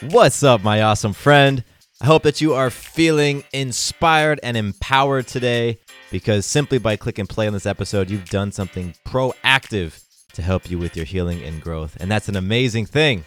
What's 0.00 0.42
up, 0.42 0.62
my 0.62 0.82
awesome 0.82 1.12
friend? 1.12 1.64
I 2.00 2.06
hope 2.06 2.22
that 2.22 2.40
you 2.40 2.54
are 2.54 2.70
feeling 2.70 3.42
inspired 3.52 4.38
and 4.42 4.56
empowered 4.56 5.26
today 5.26 5.78
because 6.10 6.46
simply 6.46 6.78
by 6.78 6.96
clicking 6.96 7.26
play 7.26 7.46
on 7.46 7.52
this 7.52 7.66
episode, 7.66 8.08
you've 8.08 8.30
done 8.30 8.52
something 8.52 8.94
proactive 9.04 10.02
to 10.34 10.42
help 10.42 10.70
you 10.70 10.78
with 10.78 10.96
your 10.96 11.04
healing 11.04 11.42
and 11.42 11.60
growth. 11.60 11.96
And 12.00 12.10
that's 12.10 12.28
an 12.28 12.36
amazing 12.36 12.86
thing. 12.86 13.24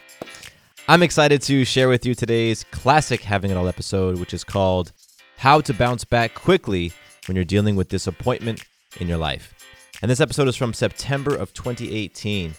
I'm 0.87 1.03
excited 1.03 1.41
to 1.43 1.65
share 1.65 1.89
with 1.89 2.05
you 2.05 2.15
today's 2.15 2.63
classic 2.71 3.21
Having 3.21 3.51
It 3.51 3.57
All 3.57 3.67
episode, 3.67 4.19
which 4.19 4.33
is 4.33 4.43
called 4.43 4.93
How 5.37 5.61
to 5.61 5.73
Bounce 5.73 6.05
Back 6.05 6.33
Quickly 6.33 6.93
When 7.27 7.35
You're 7.35 7.45
Dealing 7.45 7.75
with 7.75 7.89
Disappointment 7.89 8.63
in 8.99 9.07
Your 9.07 9.17
Life. 9.17 9.53
And 10.01 10.09
this 10.09 10.21
episode 10.21 10.47
is 10.47 10.55
from 10.55 10.73
September 10.73 11.35
of 11.35 11.53
2018. 11.53 12.55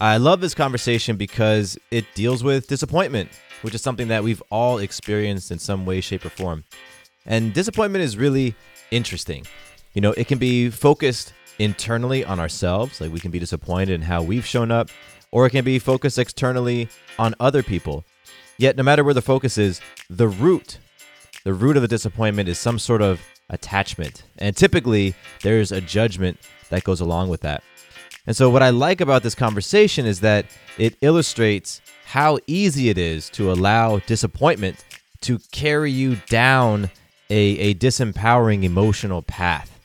I 0.00 0.16
love 0.16 0.40
this 0.40 0.54
conversation 0.54 1.16
because 1.16 1.78
it 1.90 2.04
deals 2.14 2.42
with 2.42 2.66
disappointment 2.66 3.30
which 3.64 3.74
is 3.74 3.80
something 3.80 4.08
that 4.08 4.22
we've 4.22 4.42
all 4.50 4.76
experienced 4.76 5.50
in 5.50 5.58
some 5.58 5.86
way, 5.86 6.02
shape, 6.02 6.26
or 6.26 6.28
form. 6.28 6.64
And 7.24 7.54
disappointment 7.54 8.04
is 8.04 8.18
really 8.18 8.54
interesting. 8.90 9.46
You 9.94 10.02
know, 10.02 10.12
it 10.12 10.28
can 10.28 10.36
be 10.36 10.68
focused 10.68 11.32
internally 11.58 12.26
on 12.26 12.38
ourselves, 12.38 13.00
like 13.00 13.10
we 13.10 13.20
can 13.20 13.30
be 13.30 13.38
disappointed 13.38 13.88
in 13.94 14.02
how 14.02 14.22
we've 14.22 14.44
shown 14.44 14.70
up, 14.70 14.90
or 15.30 15.46
it 15.46 15.50
can 15.50 15.64
be 15.64 15.78
focused 15.78 16.18
externally 16.18 16.90
on 17.18 17.34
other 17.40 17.62
people. 17.62 18.04
Yet, 18.58 18.76
no 18.76 18.82
matter 18.82 19.02
where 19.02 19.14
the 19.14 19.22
focus 19.22 19.56
is, 19.56 19.80
the 20.10 20.28
root, 20.28 20.78
the 21.44 21.54
root 21.54 21.76
of 21.76 21.82
the 21.82 21.88
disappointment 21.88 22.50
is 22.50 22.58
some 22.58 22.78
sort 22.78 23.00
of 23.00 23.22
attachment. 23.48 24.24
And 24.38 24.54
typically, 24.54 25.14
there's 25.42 25.72
a 25.72 25.80
judgment 25.80 26.38
that 26.68 26.84
goes 26.84 27.00
along 27.00 27.30
with 27.30 27.40
that. 27.40 27.64
And 28.26 28.34
so, 28.36 28.48
what 28.48 28.62
I 28.62 28.70
like 28.70 29.00
about 29.00 29.22
this 29.22 29.34
conversation 29.34 30.06
is 30.06 30.20
that 30.20 30.46
it 30.78 30.96
illustrates 31.02 31.80
how 32.06 32.38
easy 32.46 32.88
it 32.88 32.98
is 32.98 33.28
to 33.30 33.52
allow 33.52 33.98
disappointment 34.00 34.84
to 35.22 35.38
carry 35.52 35.90
you 35.90 36.16
down 36.28 36.90
a, 37.30 37.58
a 37.58 37.74
disempowering 37.74 38.62
emotional 38.62 39.22
path, 39.22 39.78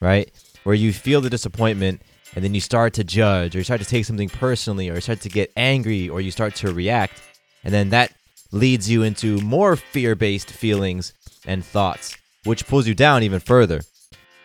right? 0.00 0.30
Where 0.64 0.74
you 0.74 0.92
feel 0.92 1.20
the 1.20 1.30
disappointment 1.30 2.02
and 2.34 2.44
then 2.44 2.54
you 2.54 2.60
start 2.60 2.92
to 2.94 3.04
judge 3.04 3.54
or 3.54 3.58
you 3.58 3.64
start 3.64 3.80
to 3.80 3.86
take 3.86 4.04
something 4.04 4.28
personally 4.28 4.90
or 4.90 4.94
you 4.94 5.00
start 5.00 5.20
to 5.22 5.28
get 5.28 5.52
angry 5.56 6.08
or 6.08 6.20
you 6.20 6.30
start 6.30 6.54
to 6.56 6.72
react. 6.72 7.20
And 7.64 7.72
then 7.72 7.90
that 7.90 8.12
leads 8.52 8.88
you 8.88 9.02
into 9.02 9.40
more 9.40 9.76
fear 9.76 10.14
based 10.14 10.50
feelings 10.50 11.14
and 11.46 11.64
thoughts, 11.64 12.16
which 12.44 12.66
pulls 12.66 12.86
you 12.86 12.94
down 12.94 13.22
even 13.22 13.40
further. 13.40 13.80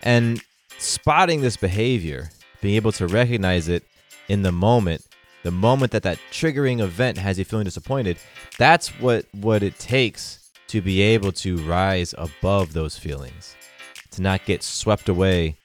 And 0.01 0.41
spotting 0.77 1.41
this 1.41 1.57
behavior, 1.57 2.31
being 2.61 2.75
able 2.75 2.91
to 2.93 3.07
recognize 3.07 3.67
it 3.67 3.83
in 4.27 4.43
the 4.43 4.51
moment, 4.51 5.05
the 5.43 5.51
moment 5.51 5.91
that 5.91 6.03
that 6.03 6.19
triggering 6.31 6.79
event 6.79 7.17
has 7.17 7.37
you 7.37 7.45
feeling 7.45 7.65
disappointed, 7.65 8.17
that's 8.57 8.87
what 8.99 9.25
what 9.33 9.63
it 9.63 9.77
takes 9.79 10.49
to 10.67 10.81
be 10.81 11.01
able 11.01 11.31
to 11.33 11.57
rise 11.67 12.15
above 12.17 12.73
those 12.73 12.97
feelings, 12.97 13.55
to 14.11 14.21
not 14.21 14.45
get 14.45 14.63
swept 14.63 15.09
away 15.09 15.57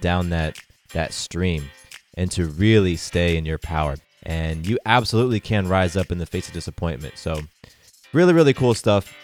down 0.00 0.30
that 0.30 0.58
that 0.92 1.12
stream, 1.12 1.70
and 2.14 2.30
to 2.32 2.46
really 2.46 2.96
stay 2.96 3.36
in 3.36 3.46
your 3.46 3.58
power. 3.58 3.96
And 4.24 4.66
you 4.66 4.78
absolutely 4.84 5.40
can 5.40 5.66
rise 5.66 5.96
up 5.96 6.12
in 6.12 6.18
the 6.18 6.26
face 6.26 6.46
of 6.46 6.52
disappointment. 6.52 7.16
So, 7.16 7.40
really, 8.12 8.34
really 8.34 8.52
cool 8.52 8.74
stuff. 8.74 9.14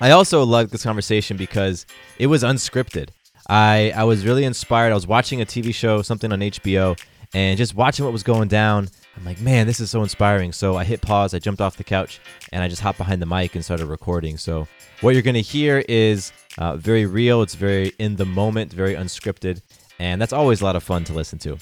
I 0.00 0.12
also 0.12 0.42
love 0.42 0.70
this 0.70 0.84
conversation 0.84 1.36
because 1.36 1.84
it 2.18 2.28
was 2.28 2.42
unscripted. 2.42 3.10
I 3.52 3.92
I 3.94 4.04
was 4.04 4.24
really 4.24 4.44
inspired. 4.44 4.92
I 4.92 4.94
was 4.94 5.06
watching 5.06 5.40
a 5.40 5.46
TV 5.46 5.74
show, 5.74 6.02
something 6.02 6.32
on 6.32 6.40
HBO, 6.40 6.98
and 7.34 7.58
just 7.58 7.74
watching 7.74 8.04
what 8.04 8.12
was 8.12 8.22
going 8.22 8.48
down 8.48 8.88
I'm 9.16 9.24
like, 9.24 9.40
man, 9.40 9.66
this 9.66 9.80
is 9.80 9.90
so 9.90 10.02
inspiring. 10.02 10.52
So 10.52 10.76
I 10.76 10.84
hit 10.84 11.02
pause, 11.02 11.34
I 11.34 11.38
jumped 11.38 11.60
off 11.60 11.76
the 11.76 11.84
couch, 11.84 12.20
and 12.52 12.62
I 12.62 12.68
just 12.68 12.80
hopped 12.80 12.98
behind 12.98 13.20
the 13.20 13.26
mic 13.26 13.54
and 13.54 13.64
started 13.64 13.86
recording. 13.86 14.38
So 14.38 14.66
what 15.00 15.14
you're 15.14 15.22
to 15.22 15.40
hear 15.40 15.84
is 15.88 16.32
uh, 16.58 16.76
very 16.76 17.06
real, 17.06 17.42
it's 17.42 17.54
very 17.54 17.92
in 17.98 18.16
the 18.16 18.24
moment, 18.24 18.72
very 18.72 18.94
unscripted, 18.94 19.60
and 19.98 20.20
that's 20.20 20.32
always 20.32 20.60
a 20.60 20.64
lot 20.64 20.76
of 20.76 20.82
fun 20.82 21.04
to 21.04 21.12
listen 21.12 21.38
to. 21.40 21.58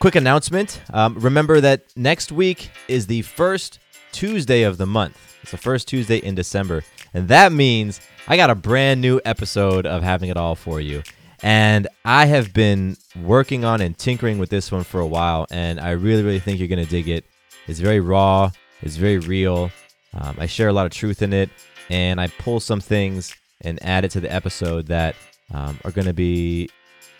Quick 0.00 0.16
announcement 0.16 0.82
um, 0.92 1.14
remember 1.20 1.60
that 1.60 1.84
next 1.94 2.32
week 2.32 2.70
is 2.88 3.06
the 3.06 3.22
first 3.22 3.78
Tuesday 4.10 4.62
of 4.62 4.76
the 4.76 4.86
month. 4.86 5.16
It's 5.42 5.52
the 5.52 5.58
first 5.58 5.86
Tuesday 5.86 6.18
in 6.18 6.34
December. 6.34 6.82
And 7.14 7.28
that 7.28 7.52
means 7.52 8.00
I 8.28 8.36
got 8.36 8.50
a 8.50 8.54
brand 8.54 9.00
new 9.00 9.20
episode 9.24 9.84
of 9.84 10.04
Having 10.04 10.30
It 10.30 10.36
All 10.36 10.54
for 10.54 10.80
you. 10.80 11.02
And 11.42 11.88
I 12.04 12.26
have 12.26 12.52
been 12.52 12.96
working 13.20 13.64
on 13.64 13.80
and 13.80 13.98
tinkering 13.98 14.38
with 14.38 14.48
this 14.48 14.70
one 14.70 14.84
for 14.84 15.00
a 15.00 15.06
while, 15.06 15.46
and 15.50 15.80
I 15.80 15.90
really, 15.90 16.22
really 16.22 16.38
think 16.38 16.60
you're 16.60 16.68
going 16.68 16.84
to 16.84 16.88
dig 16.90 17.08
it. 17.08 17.24
It's 17.66 17.80
very 17.80 17.98
raw, 17.98 18.52
it's 18.80 18.94
very 18.94 19.18
real. 19.18 19.72
Um, 20.14 20.36
I 20.38 20.46
share 20.46 20.68
a 20.68 20.72
lot 20.72 20.86
of 20.86 20.92
truth 20.92 21.20
in 21.20 21.32
it, 21.32 21.50
and 21.90 22.20
I 22.20 22.28
pull 22.28 22.60
some 22.60 22.80
things 22.80 23.34
and 23.60 23.84
add 23.84 24.04
it 24.04 24.12
to 24.12 24.20
the 24.20 24.32
episode 24.32 24.86
that 24.86 25.16
um, 25.52 25.80
are 25.84 25.90
going 25.90 26.06
to 26.06 26.14
be 26.14 26.70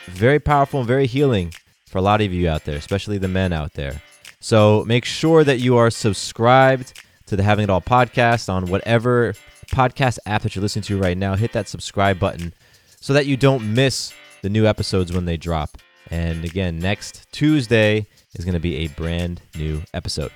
very 0.04 0.38
powerful 0.38 0.80
and 0.80 0.86
very 0.86 1.08
healing 1.08 1.52
for 1.88 1.98
a 1.98 2.02
lot 2.02 2.20
of 2.20 2.32
you 2.32 2.48
out 2.48 2.64
there, 2.64 2.76
especially 2.76 3.18
the 3.18 3.28
men 3.28 3.52
out 3.52 3.72
there. 3.72 4.00
So 4.38 4.84
make 4.86 5.04
sure 5.04 5.42
that 5.42 5.58
you 5.58 5.76
are 5.76 5.90
subscribed 5.90 7.02
to 7.26 7.34
the 7.34 7.42
Having 7.42 7.64
It 7.64 7.70
All 7.70 7.80
podcast 7.80 8.48
on 8.48 8.66
whatever 8.66 9.34
podcast 9.72 10.18
app 10.26 10.42
that 10.42 10.54
you're 10.54 10.62
listening 10.62 10.84
to 10.84 10.98
right 10.98 11.16
now. 11.16 11.34
Hit 11.34 11.52
that 11.52 11.68
subscribe 11.68 12.18
button 12.18 12.52
so 13.00 13.12
that 13.12 13.26
you 13.26 13.36
don't 13.36 13.74
miss 13.74 14.12
the 14.42 14.50
new 14.50 14.66
episodes 14.66 15.12
when 15.12 15.24
they 15.24 15.36
drop. 15.36 15.78
And 16.10 16.44
again, 16.44 16.78
next 16.78 17.26
Tuesday 17.32 18.06
is 18.34 18.44
going 18.44 18.54
to 18.54 18.60
be 18.60 18.76
a 18.76 18.88
brand 18.88 19.40
new 19.56 19.82
episode. 19.94 20.30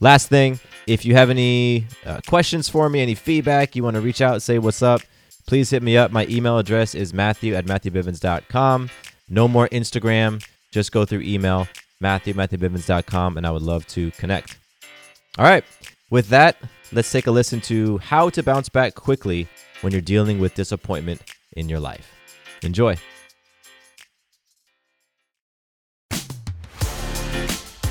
Last 0.00 0.28
thing, 0.28 0.58
if 0.86 1.04
you 1.04 1.14
have 1.14 1.28
any 1.28 1.86
uh, 2.06 2.20
questions 2.26 2.68
for 2.68 2.88
me, 2.88 3.00
any 3.00 3.14
feedback, 3.14 3.76
you 3.76 3.84
want 3.84 3.96
to 3.96 4.00
reach 4.00 4.22
out, 4.22 4.40
say 4.40 4.58
what's 4.58 4.82
up, 4.82 5.02
please 5.46 5.68
hit 5.68 5.82
me 5.82 5.96
up. 5.96 6.10
My 6.10 6.26
email 6.26 6.58
address 6.58 6.94
is 6.94 7.12
matthew 7.12 7.54
at 7.54 7.66
matthewbivens.com. 7.66 8.88
No 9.28 9.46
more 9.46 9.68
Instagram. 9.68 10.42
Just 10.70 10.92
go 10.92 11.04
through 11.04 11.20
email, 11.20 11.68
matthew 12.00 12.32
matthewbivens.com, 12.34 13.36
and 13.36 13.46
I 13.46 13.50
would 13.50 13.62
love 13.62 13.86
to 13.88 14.10
connect. 14.12 14.56
All 15.38 15.44
right. 15.44 15.64
With 16.08 16.28
that, 16.28 16.56
let's 16.92 17.12
take 17.12 17.26
a 17.26 17.30
listen 17.30 17.60
to 17.60 17.98
how 17.98 18.28
to 18.30 18.42
bounce 18.42 18.68
back 18.68 18.94
quickly 18.94 19.48
when 19.80 19.92
you're 19.92 20.02
dealing 20.02 20.38
with 20.38 20.54
disappointment 20.54 21.22
in 21.52 21.68
your 21.68 21.80
life. 21.80 22.12
Enjoy. 22.62 22.96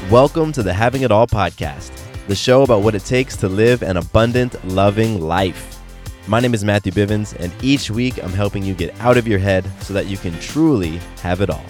Welcome 0.10 0.52
to 0.54 0.64
the 0.64 0.74
Having 0.74 1.04
It 1.04 1.12
All 1.12 1.28
podcast, 1.28 1.92
the 2.28 2.36
show 2.36 2.64
about 2.64 2.82
what 2.82 2.96
it 2.96 3.06
takes 3.06 3.38
to 3.38 3.48
live 3.48 3.84
an 3.84 3.98
abundant, 3.98 4.64
loving 4.68 5.22
life. 5.22 5.80
My 6.28 6.40
name 6.40 6.54
is 6.54 6.64
Matthew 6.64 6.92
Bivens, 6.92 7.36
and 7.40 7.54
each 7.64 7.90
week 7.90 8.22
I'm 8.24 8.34
helping 8.34 8.64
you 8.64 8.74
get 8.74 9.00
out 9.00 9.18
of 9.18 9.28
your 9.28 9.40
head 9.40 9.70
so 9.82 9.94
that 9.94 10.08
you 10.08 10.18
can 10.18 10.38
truly 10.40 10.98
have 11.22 11.42
it 11.42 11.50
all. 11.50 11.66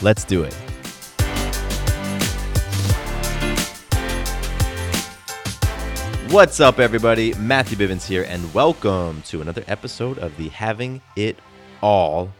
Let's 0.00 0.24
do 0.24 0.42
it. 0.44 0.71
What's 6.32 6.60
up, 6.60 6.78
everybody? 6.78 7.34
Matthew 7.34 7.76
Bivens 7.76 8.06
here, 8.06 8.24
and 8.26 8.54
welcome 8.54 9.20
to 9.26 9.42
another 9.42 9.62
episode 9.68 10.18
of 10.18 10.34
the 10.38 10.48
Having 10.48 11.02
It 11.14 11.38
All 11.82 12.32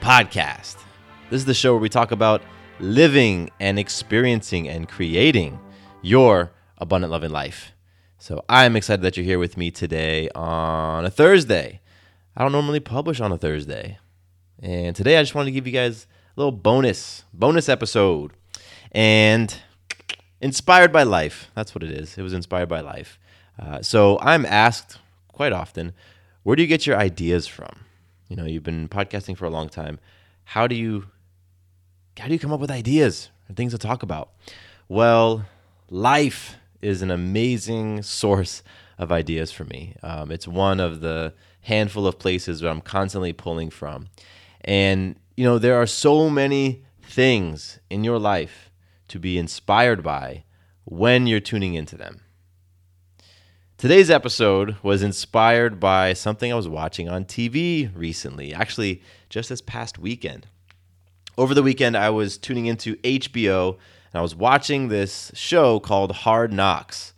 podcast. 0.00 0.76
This 1.28 1.40
is 1.40 1.44
the 1.44 1.52
show 1.52 1.72
where 1.72 1.80
we 1.80 1.88
talk 1.88 2.12
about 2.12 2.40
living 2.78 3.50
and 3.58 3.80
experiencing 3.80 4.68
and 4.68 4.88
creating 4.88 5.58
your 6.02 6.52
abundant 6.78 7.10
loving 7.10 7.32
life. 7.32 7.72
So 8.18 8.44
I'm 8.48 8.76
excited 8.76 9.02
that 9.02 9.16
you're 9.16 9.26
here 9.26 9.40
with 9.40 9.56
me 9.56 9.72
today 9.72 10.28
on 10.36 11.04
a 11.04 11.10
Thursday. 11.10 11.80
I 12.36 12.44
don't 12.44 12.52
normally 12.52 12.78
publish 12.78 13.20
on 13.20 13.32
a 13.32 13.38
Thursday. 13.38 13.98
And 14.62 14.94
today 14.94 15.18
I 15.18 15.22
just 15.22 15.34
wanted 15.34 15.46
to 15.46 15.50
give 15.52 15.66
you 15.66 15.72
guys 15.72 16.06
a 16.36 16.40
little 16.40 16.52
bonus, 16.52 17.24
bonus 17.34 17.68
episode. 17.68 18.34
And 18.92 19.52
inspired 20.40 20.92
by 20.92 21.02
life. 21.02 21.50
That's 21.54 21.74
what 21.74 21.82
it 21.82 21.90
is. 21.90 22.16
It 22.18 22.22
was 22.22 22.32
inspired 22.32 22.68
by 22.68 22.80
life. 22.80 23.18
Uh, 23.58 23.82
so 23.82 24.18
I'm 24.20 24.44
asked 24.44 24.98
quite 25.28 25.52
often, 25.52 25.92
where 26.42 26.56
do 26.56 26.62
you 26.62 26.68
get 26.68 26.86
your 26.86 26.96
ideas 26.96 27.46
from? 27.46 27.80
You 28.28 28.36
know, 28.36 28.44
you've 28.44 28.62
been 28.62 28.88
podcasting 28.88 29.36
for 29.36 29.44
a 29.44 29.50
long 29.50 29.68
time. 29.68 29.98
How 30.44 30.66
do 30.66 30.74
you 30.74 31.06
how 32.18 32.28
do 32.28 32.32
you 32.32 32.38
come 32.38 32.52
up 32.52 32.60
with 32.60 32.70
ideas 32.70 33.30
and 33.46 33.56
things 33.56 33.72
to 33.72 33.78
talk 33.78 34.02
about? 34.02 34.30
Well, 34.88 35.44
life 35.90 36.56
is 36.80 37.02
an 37.02 37.10
amazing 37.10 38.02
source 38.02 38.62
of 38.98 39.12
ideas 39.12 39.52
for 39.52 39.64
me. 39.64 39.94
Um, 40.02 40.30
it's 40.30 40.48
one 40.48 40.80
of 40.80 41.00
the 41.00 41.34
handful 41.62 42.06
of 42.06 42.18
places 42.18 42.62
where 42.62 42.70
I'm 42.70 42.80
constantly 42.80 43.32
pulling 43.32 43.70
from. 43.70 44.08
And, 44.62 45.16
you 45.36 45.44
know, 45.44 45.58
there 45.58 45.76
are 45.76 45.86
so 45.86 46.30
many 46.30 46.84
things 47.02 47.80
in 47.90 48.02
your 48.02 48.18
life 48.18 48.70
to 49.08 49.18
be 49.18 49.38
inspired 49.38 50.02
by 50.02 50.44
when 50.84 51.26
you're 51.26 51.40
tuning 51.40 51.74
into 51.74 51.96
them. 51.96 52.22
Today's 53.78 54.08
episode 54.08 54.76
was 54.82 55.02
inspired 55.02 55.78
by 55.78 56.14
something 56.14 56.50
I 56.50 56.56
was 56.56 56.68
watching 56.68 57.10
on 57.10 57.26
TV 57.26 57.90
recently, 57.94 58.54
actually, 58.54 59.02
just 59.28 59.50
this 59.50 59.60
past 59.60 59.98
weekend. 59.98 60.46
Over 61.36 61.52
the 61.52 61.62
weekend, 61.62 61.94
I 61.94 62.08
was 62.08 62.38
tuning 62.38 62.64
into 62.64 62.96
HBO 62.96 63.72
and 63.72 64.18
I 64.18 64.22
was 64.22 64.34
watching 64.34 64.88
this 64.88 65.30
show 65.34 65.78
called 65.78 66.12
Hard 66.12 66.52
Knocks. 66.52 67.12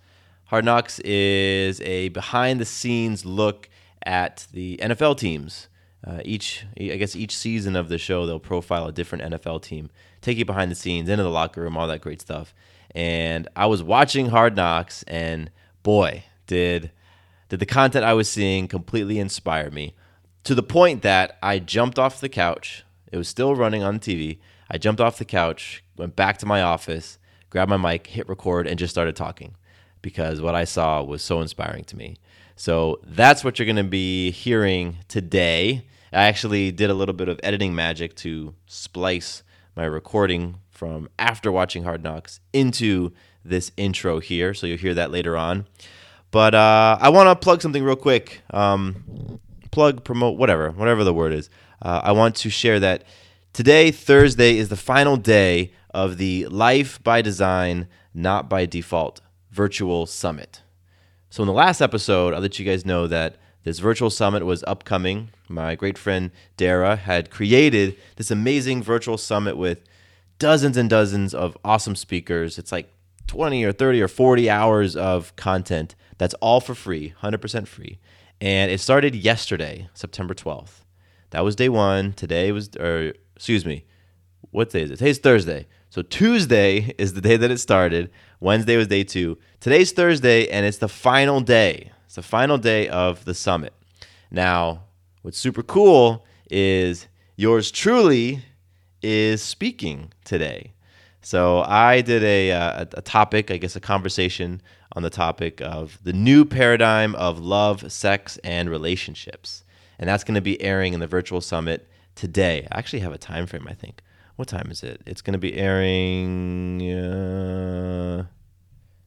Hard 0.46 0.64
Knocks 0.64 0.98
is 1.00 1.80
a 1.82 2.08
behind 2.08 2.58
the 2.58 2.64
scenes 2.64 3.24
look 3.24 3.68
at 4.04 4.48
the 4.52 4.78
NFL 4.82 5.16
teams. 5.18 5.68
Uh, 6.04 6.20
each, 6.24 6.66
I 6.76 6.96
guess, 6.96 7.14
each 7.14 7.36
season 7.36 7.76
of 7.76 7.88
the 7.88 7.98
show, 7.98 8.26
they'll 8.26 8.40
profile 8.40 8.86
a 8.86 8.92
different 8.92 9.32
NFL 9.32 9.62
team, 9.62 9.90
take 10.20 10.38
you 10.38 10.44
behind 10.44 10.70
the 10.70 10.76
scenes, 10.76 11.08
into 11.08 11.22
the 11.22 11.30
locker 11.30 11.60
room, 11.60 11.76
all 11.76 11.86
that 11.88 12.00
great 12.00 12.20
stuff. 12.20 12.54
And 12.94 13.48
I 13.54 13.66
was 13.66 13.82
watching 13.82 14.30
Hard 14.30 14.56
Knocks, 14.56 15.02
and 15.04 15.50
boy, 15.82 16.24
did 16.46 16.90
did 17.48 17.60
the 17.60 17.66
content 17.66 18.04
I 18.04 18.12
was 18.12 18.28
seeing 18.28 18.68
completely 18.68 19.18
inspire 19.18 19.70
me 19.70 19.94
to 20.44 20.54
the 20.54 20.62
point 20.62 21.02
that 21.02 21.38
I 21.42 21.58
jumped 21.58 21.98
off 21.98 22.20
the 22.20 22.28
couch. 22.28 22.84
It 23.10 23.16
was 23.16 23.28
still 23.28 23.54
running 23.54 23.82
on 23.82 23.98
TV. 23.98 24.38
I 24.70 24.76
jumped 24.76 25.00
off 25.00 25.18
the 25.18 25.24
couch, 25.24 25.82
went 25.96 26.14
back 26.14 26.36
to 26.38 26.46
my 26.46 26.60
office, 26.60 27.18
grabbed 27.48 27.70
my 27.70 27.76
mic, 27.78 28.08
hit 28.08 28.28
record, 28.28 28.66
and 28.66 28.78
just 28.78 28.92
started 28.92 29.16
talking 29.16 29.54
because 30.02 30.40
what 30.40 30.54
I 30.54 30.64
saw 30.64 31.02
was 31.02 31.22
so 31.22 31.40
inspiring 31.40 31.84
to 31.84 31.96
me. 31.96 32.16
So 32.56 33.00
that's 33.04 33.44
what 33.44 33.58
you're 33.58 33.66
going 33.66 33.76
to 33.76 33.84
be 33.84 34.30
hearing 34.30 34.98
today. 35.08 35.86
I 36.12 36.24
actually 36.26 36.72
did 36.72 36.90
a 36.90 36.94
little 36.94 37.14
bit 37.14 37.28
of 37.28 37.40
editing 37.42 37.74
magic 37.74 38.14
to 38.16 38.54
splice 38.66 39.42
my 39.78 39.84
recording 39.84 40.58
from 40.70 41.08
after 41.20 41.52
watching 41.52 41.84
Hard 41.84 42.02
Knocks 42.02 42.40
into 42.52 43.12
this 43.44 43.70
intro 43.76 44.18
here. 44.18 44.52
So 44.52 44.66
you'll 44.66 44.76
hear 44.76 44.94
that 44.94 45.12
later 45.12 45.36
on. 45.36 45.68
But 46.32 46.52
uh, 46.56 46.98
I 47.00 47.10
want 47.10 47.28
to 47.28 47.36
plug 47.36 47.62
something 47.62 47.84
real 47.84 47.94
quick. 47.94 48.42
Um, 48.50 49.38
plug, 49.70 50.02
promote, 50.02 50.36
whatever, 50.36 50.72
whatever 50.72 51.04
the 51.04 51.14
word 51.14 51.32
is. 51.32 51.48
Uh, 51.80 52.00
I 52.02 52.10
want 52.10 52.34
to 52.36 52.50
share 52.50 52.80
that 52.80 53.04
today, 53.52 53.92
Thursday, 53.92 54.58
is 54.58 54.68
the 54.68 54.76
final 54.76 55.16
day 55.16 55.70
of 55.90 56.18
the 56.18 56.46
Life 56.46 57.00
by 57.04 57.22
Design, 57.22 57.86
Not 58.12 58.50
by 58.50 58.66
Default 58.66 59.20
virtual 59.52 60.06
summit. 60.06 60.62
So, 61.30 61.44
in 61.44 61.46
the 61.46 61.52
last 61.52 61.80
episode, 61.80 62.34
I 62.34 62.38
let 62.38 62.58
you 62.58 62.64
guys 62.64 62.84
know 62.84 63.06
that 63.06 63.36
this 63.62 63.78
virtual 63.78 64.10
summit 64.10 64.44
was 64.44 64.64
upcoming. 64.64 65.30
My 65.48 65.74
great 65.74 65.98
friend 65.98 66.30
Dara 66.56 66.96
had 66.96 67.30
created 67.30 67.96
this 68.16 68.30
amazing 68.30 68.82
virtual 68.82 69.16
summit 69.16 69.56
with 69.56 69.84
dozens 70.38 70.76
and 70.76 70.90
dozens 70.90 71.34
of 71.34 71.56
awesome 71.64 71.96
speakers. 71.96 72.58
It's 72.58 72.72
like 72.72 72.92
20 73.26 73.64
or 73.64 73.72
30 73.72 74.02
or 74.02 74.08
40 74.08 74.50
hours 74.50 74.96
of 74.96 75.34
content 75.36 75.94
that's 76.18 76.34
all 76.34 76.60
for 76.60 76.74
free, 76.74 77.14
100% 77.22 77.66
free. 77.66 77.98
And 78.40 78.70
it 78.70 78.80
started 78.80 79.14
yesterday, 79.14 79.88
September 79.94 80.34
12th. 80.34 80.84
That 81.30 81.44
was 81.44 81.56
day 81.56 81.68
one. 81.68 82.12
Today 82.12 82.52
was, 82.52 82.70
or 82.76 83.14
excuse 83.36 83.64
me, 83.64 83.84
what 84.50 84.70
day 84.70 84.82
is 84.82 84.90
it? 84.90 84.96
Today's 84.96 85.18
Thursday. 85.18 85.66
So 85.90 86.02
Tuesday 86.02 86.94
is 86.98 87.14
the 87.14 87.20
day 87.20 87.36
that 87.36 87.50
it 87.50 87.58
started. 87.58 88.10
Wednesday 88.40 88.76
was 88.76 88.88
day 88.88 89.04
two. 89.04 89.38
Today's 89.60 89.92
Thursday, 89.92 90.48
and 90.48 90.66
it's 90.66 90.78
the 90.78 90.88
final 90.88 91.40
day. 91.40 91.92
It's 92.06 92.14
the 92.14 92.22
final 92.22 92.58
day 92.58 92.88
of 92.88 93.24
the 93.24 93.34
summit. 93.34 93.74
Now, 94.30 94.84
what's 95.22 95.38
super 95.38 95.62
cool 95.62 96.24
is 96.50 97.06
yours 97.36 97.70
truly 97.70 98.42
is 99.02 99.42
speaking 99.42 100.12
today. 100.24 100.72
So 101.20 101.62
I 101.62 102.00
did 102.00 102.22
a, 102.24 102.52
uh, 102.52 102.86
a, 102.94 103.02
topic, 103.02 103.50
I 103.50 103.58
guess, 103.58 103.76
a 103.76 103.80
conversation 103.80 104.62
on 104.92 105.02
the 105.02 105.10
topic 105.10 105.60
of 105.60 105.98
the 106.02 106.12
new 106.12 106.44
paradigm 106.44 107.14
of 107.16 107.38
love, 107.38 107.92
sex, 107.92 108.38
and 108.38 108.70
relationships, 108.70 109.64
and 109.98 110.08
that's 110.08 110.24
going 110.24 110.36
to 110.36 110.40
be 110.40 110.60
airing 110.62 110.94
in 110.94 111.00
the 111.00 111.06
virtual 111.06 111.40
summit 111.40 111.88
today. 112.14 112.66
I 112.72 112.78
actually 112.78 113.00
have 113.00 113.12
a 113.12 113.18
time 113.18 113.46
frame. 113.46 113.66
I 113.68 113.74
think. 113.74 114.02
What 114.36 114.46
time 114.46 114.70
is 114.70 114.84
it? 114.84 115.02
It's 115.04 115.20
going 115.20 115.32
to 115.32 115.38
be 115.38 115.54
airing. 115.54 116.80
Uh, 116.80 118.24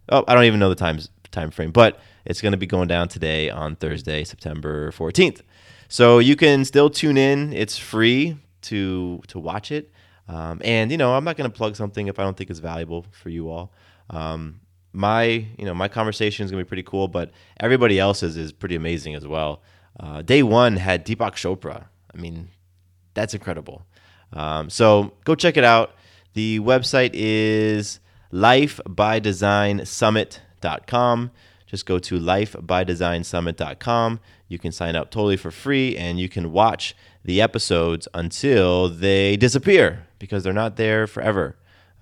oh, 0.09 0.23
I 0.27 0.35
don't 0.35 0.43
even 0.43 0.59
know 0.59 0.67
the 0.67 0.75
times 0.75 1.09
time 1.31 1.51
frame, 1.51 1.71
but 1.71 1.99
it's 2.25 2.41
going 2.41 2.51
to 2.51 2.57
be 2.57 2.67
going 2.67 2.87
down 2.87 3.07
today 3.07 3.49
on 3.49 3.75
Thursday, 3.77 4.23
September 4.23 4.91
14th. 4.91 5.41
So 5.91 6.19
you 6.19 6.35
can 6.37 6.63
still 6.63 6.89
tune 6.89 7.17
in. 7.17 7.51
It's 7.51 7.77
free 7.77 8.37
to 8.61 9.21
to 9.27 9.37
watch 9.37 9.73
it. 9.73 9.91
Um, 10.29 10.61
and 10.63 10.89
you 10.89 10.97
know, 10.97 11.15
I'm 11.15 11.25
not 11.25 11.35
going 11.35 11.51
to 11.51 11.55
plug 11.55 11.75
something 11.75 12.07
if 12.07 12.17
I 12.17 12.23
don't 12.23 12.37
think 12.37 12.49
it's 12.49 12.59
valuable 12.59 13.05
for 13.11 13.27
you 13.27 13.49
all. 13.49 13.73
Um, 14.09 14.61
my 14.93 15.23
you 15.23 15.65
know 15.65 15.73
my 15.73 15.89
conversation 15.89 16.45
is 16.45 16.51
going 16.51 16.61
to 16.61 16.65
be 16.65 16.69
pretty 16.69 16.83
cool, 16.83 17.09
but 17.09 17.31
everybody 17.59 17.99
else's 17.99 18.37
is 18.37 18.53
pretty 18.53 18.75
amazing 18.75 19.15
as 19.15 19.27
well. 19.27 19.61
Uh, 19.99 20.21
day 20.21 20.43
one 20.43 20.77
had 20.77 21.05
Deepak 21.05 21.33
Chopra. 21.33 21.87
I 22.15 22.17
mean, 22.17 22.47
that's 23.13 23.33
incredible. 23.33 23.85
Um, 24.31 24.69
so 24.69 25.11
go 25.25 25.35
check 25.35 25.57
it 25.57 25.65
out. 25.65 25.93
The 26.35 26.61
website 26.61 27.11
is 27.13 27.99
lifebydesign.summit.com. 28.31 31.31
Just 31.71 31.85
go 31.85 31.97
to 31.99 32.19
lifebydesign.summit.com. 32.19 34.19
You 34.49 34.59
can 34.59 34.73
sign 34.73 34.97
up 34.97 35.09
totally 35.09 35.37
for 35.37 35.51
free 35.51 35.95
and 35.95 36.19
you 36.19 36.27
can 36.27 36.51
watch 36.51 36.93
the 37.23 37.41
episodes 37.41 38.09
until 38.13 38.89
they 38.89 39.37
disappear 39.37 40.05
because 40.19 40.43
they're 40.43 40.51
not 40.51 40.75
there 40.75 41.07
forever. 41.07 41.55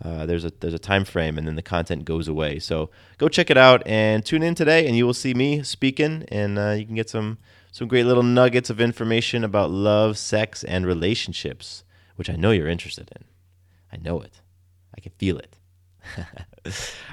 Uh, 0.03 0.25
there's 0.25 0.43
a 0.43 0.51
there's 0.59 0.73
a 0.73 0.79
time 0.79 1.05
frame 1.05 1.37
and 1.37 1.45
then 1.45 1.55
the 1.55 1.61
content 1.61 2.03
goes 2.03 2.27
away. 2.27 2.57
So 2.57 2.89
go 3.19 3.29
check 3.29 3.51
it 3.51 3.57
out 3.57 3.85
and 3.85 4.25
tune 4.25 4.41
in 4.41 4.55
today, 4.55 4.87
and 4.87 4.97
you 4.97 5.05
will 5.05 5.13
see 5.13 5.35
me 5.35 5.61
speaking, 5.61 6.23
and 6.29 6.57
uh, 6.57 6.71
you 6.71 6.85
can 6.85 6.95
get 6.95 7.09
some 7.09 7.37
some 7.71 7.87
great 7.87 8.05
little 8.05 8.23
nuggets 8.23 8.71
of 8.71 8.81
information 8.81 9.43
about 9.43 9.69
love, 9.69 10.17
sex, 10.17 10.63
and 10.63 10.87
relationships, 10.87 11.83
which 12.15 12.29
I 12.29 12.37
know 12.37 12.51
you're 12.51 12.69
interested 12.69 13.11
in. 13.15 13.25
I 13.91 13.97
know 13.97 14.21
it. 14.21 14.41
I 14.97 15.01
can 15.01 15.11
feel 15.19 15.37
it. 15.37 15.57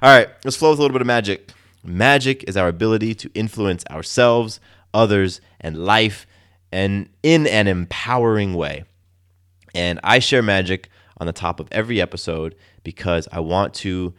All 0.01 0.17
right, 0.17 0.29
let's 0.45 0.57
flow 0.57 0.71
with 0.71 0.79
a 0.79 0.83
little 0.83 0.95
bit 0.95 1.03
of 1.03 1.07
magic. 1.07 1.53
Magic 1.87 2.45
is 2.49 2.57
our 2.57 2.69
ability 2.69 3.15
to 3.15 3.31
influence 3.35 3.85
ourselves, 3.91 4.61
others, 4.93 5.41
and 5.61 5.77
life 5.77 6.27
and 6.73 7.09
in 7.23 7.47
an 7.47 7.69
empowering 7.69 8.55
way. 8.55 8.85
And 9.75 10.01
I 10.03 10.19
share 10.19 10.43
magic 10.43 10.89
on 11.19 11.27
the 11.27 11.33
top 11.33 11.61
of 11.61 11.69
every 11.71 12.01
episode 12.01 12.55
because 12.83 13.29
I 13.33 13.41
want 13.41 13.75
to 13.75 14.15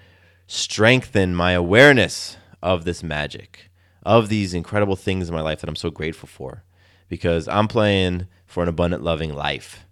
strengthen 0.48 1.36
my 1.36 1.52
awareness 1.52 2.38
of 2.64 2.86
this 2.86 3.04
magic, 3.04 3.70
of 4.04 4.30
these 4.30 4.54
incredible 4.54 4.96
things 4.96 5.28
in 5.28 5.36
my 5.36 5.42
life 5.42 5.62
that 5.62 5.70
I'm 5.70 5.76
so 5.76 5.92
grateful 5.92 6.28
for. 6.28 6.64
Because 7.10 7.48
I'm 7.48 7.68
playing 7.68 8.28
for 8.46 8.64
an 8.64 8.70
abundant, 8.70 9.04
loving 9.04 9.34
life. 9.34 9.86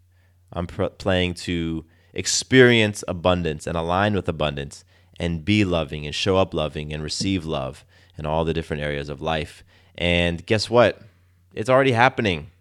I'm 0.51 0.67
pr- 0.67 0.85
playing 0.85 1.35
to 1.35 1.85
experience 2.13 3.03
abundance 3.07 3.67
and 3.67 3.77
align 3.77 4.13
with 4.13 4.27
abundance 4.29 4.85
and 5.19 5.45
be 5.45 5.63
loving 5.63 6.05
and 6.05 6.13
show 6.13 6.37
up 6.37 6.53
loving 6.53 6.93
and 6.93 7.01
receive 7.01 7.45
love 7.45 7.85
in 8.17 8.25
all 8.25 8.45
the 8.45 8.53
different 8.53 8.83
areas 8.83 9.09
of 9.09 9.21
life. 9.21 9.63
And 9.97 10.45
guess 10.45 10.69
what? 10.69 11.01
It's 11.53 11.69
already 11.69 11.93
happening. 11.93 12.51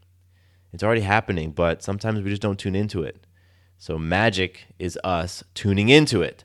It's 0.73 0.83
already 0.83 1.03
happening, 1.03 1.53
but 1.53 1.83
sometimes 1.83 2.21
we 2.21 2.31
just 2.31 2.43
don't 2.43 2.59
tune 2.59 2.75
into 2.75 3.03
it. 3.03 3.27
So 3.79 3.99
magic 3.99 4.67
is 4.79 4.99
us 5.05 5.45
tuning 5.55 5.89
into 5.89 6.23
it. 6.23 6.45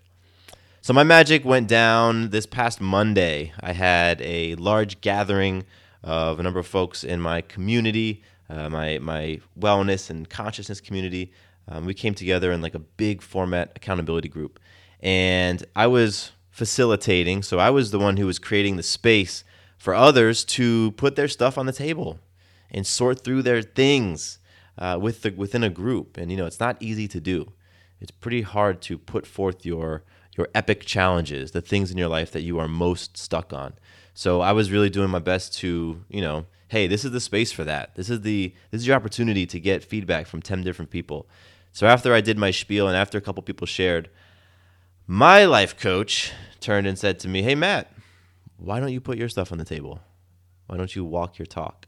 So 0.82 0.94
my 0.94 1.04
magic 1.04 1.46
went 1.46 1.68
down 1.68 2.30
this 2.30 2.46
past 2.46 2.82
Monday. 2.82 3.54
I 3.60 3.74
had 3.74 4.22
a 4.22 4.56
large 4.56 5.02
gathering 5.02 5.66
of 6.04 6.40
a 6.40 6.44
number 6.44 6.60
of 6.60 6.68
folks 6.68 7.04
in 7.04 7.20
my 7.20 7.42
community, 7.42 8.24
uh, 8.50 8.70
my 8.70 8.98
my 9.00 9.42
wellness 9.60 10.10
and 10.10 10.30
consciousness 10.30 10.80
community. 10.80 11.32
Um, 11.68 11.86
we 11.86 11.94
came 11.94 12.16
together 12.16 12.52
in 12.52 12.62
like 12.62 12.76
a 12.76 12.80
big 12.80 13.22
format 13.22 13.74
accountability 13.76 14.30
group, 14.30 14.60
and 15.00 15.64
I 15.76 15.88
was 15.88 16.32
facilitating. 16.50 17.44
So 17.44 17.60
I 17.60 17.70
was 17.70 17.92
the 17.92 18.00
one 18.00 18.18
who 18.18 18.26
was 18.26 18.40
creating 18.40 18.76
the 18.78 18.84
space 18.84 19.44
for 19.78 19.94
others 19.94 20.44
to 20.44 20.92
put 20.92 21.16
their 21.16 21.28
stuff 21.28 21.58
on 21.58 21.66
the 21.66 21.72
table 21.72 22.20
and 22.70 22.86
sort 22.86 23.24
through 23.24 23.44
their 23.44 23.62
things 23.62 24.40
uh, 24.78 24.98
with 25.02 25.22
the, 25.22 25.32
within 25.32 25.64
a 25.64 25.70
group. 25.70 26.18
And 26.18 26.30
you 26.32 26.38
know, 26.38 26.46
it's 26.46 26.60
not 26.60 26.78
easy 26.82 27.08
to 27.08 27.20
do. 27.20 27.54
It's 28.02 28.12
pretty 28.12 28.42
hard 28.42 28.82
to 28.84 28.98
put 28.98 29.26
forth 29.26 29.66
your 29.66 30.04
your 30.38 30.48
epic 30.56 30.86
challenges, 30.86 31.52
the 31.52 31.62
things 31.62 31.92
in 31.92 31.98
your 31.98 32.08
life 32.08 32.32
that 32.32 32.44
you 32.44 32.60
are 32.60 32.68
most 32.68 33.18
stuck 33.18 33.52
on. 33.52 33.74
So 34.14 34.40
I 34.40 34.54
was 34.54 34.72
really 34.72 34.90
doing 34.90 35.10
my 35.10 35.20
best 35.20 35.54
to, 35.58 36.04
you 36.08 36.22
know, 36.22 36.46
hey, 36.70 36.88
this 36.88 37.04
is 37.04 37.12
the 37.12 37.20
space 37.20 37.52
for 37.52 37.66
that. 37.66 37.96
This 37.96 38.10
is 38.10 38.22
the 38.22 38.54
this 38.72 38.82
is 38.82 38.88
your 38.88 38.96
opportunity 38.96 39.46
to 39.46 39.60
get 39.60 39.84
feedback 39.84 40.28
from 40.28 40.42
10 40.42 40.64
different 40.64 40.92
people. 40.92 41.28
So 41.72 41.88
after 41.88 42.14
I 42.14 42.22
did 42.22 42.38
my 42.38 42.52
spiel 42.52 42.88
and 42.88 42.96
after 42.96 43.18
a 43.18 43.22
couple 43.22 43.44
people 43.44 43.68
shared, 43.68 44.10
my 45.12 45.44
life 45.44 45.76
coach 45.76 46.32
turned 46.60 46.86
and 46.86 46.96
said 46.96 47.20
to 47.20 47.28
me, 47.28 47.42
"Hey 47.42 47.56
Matt, 47.56 47.92
why 48.58 48.80
don't 48.80 48.94
you 48.94 49.02
put 49.02 49.18
your 49.18 49.28
stuff 49.28 49.52
on 49.52 49.58
the 49.58 49.66
table? 49.66 50.02
Why 50.68 50.78
don't 50.78 50.96
you 50.96 51.04
walk 51.04 51.40
your 51.40 51.48
talk?" 51.48 51.88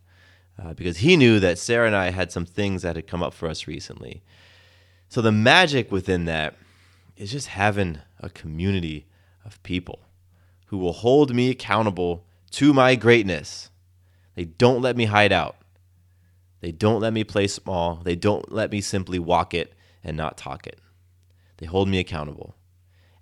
Uh, 0.58 0.74
because 0.74 0.98
he 0.98 1.16
knew 1.16 1.40
that 1.40 1.60
Sarah 1.60 1.86
and 1.86 1.96
I 1.96 2.10
had 2.10 2.32
some 2.32 2.48
things 2.48 2.82
that 2.82 2.96
had 2.96 3.06
come 3.06 3.22
up 3.22 3.36
for 3.36 3.48
us 3.48 3.68
recently. 3.68 4.24
So 5.08 5.22
the 5.22 5.32
magic 5.32 5.92
within 5.92 6.26
that 6.26 6.56
is 7.16 7.32
just 7.32 7.50
having 7.50 8.00
a 8.20 8.30
community 8.32 9.06
of 9.46 9.62
people 9.62 10.00
who 10.68 10.80
will 10.80 10.94
hold 10.94 11.36
me 11.36 11.52
accountable 11.52 12.26
to 12.50 12.74
my 12.74 12.96
greatness. 12.96 13.70
They 14.34 14.46
don't 14.46 14.82
let 14.82 14.98
me 14.98 15.06
hide 15.06 15.32
out. 15.32 15.58
They 16.62 16.72
don't 16.72 17.02
let 17.02 17.14
me 17.14 17.24
play 17.24 17.46
small. 17.46 17.98
They 17.98 18.16
don't 18.16 18.52
let 18.52 18.72
me 18.72 18.82
simply 18.82 19.20
walk 19.20 19.54
it 19.54 19.76
and 20.04 20.18
not 20.18 20.38
talk 20.38 20.66
it. 20.66 20.80
They 21.58 21.68
hold 21.68 21.88
me 21.88 22.00
accountable. 22.00 22.56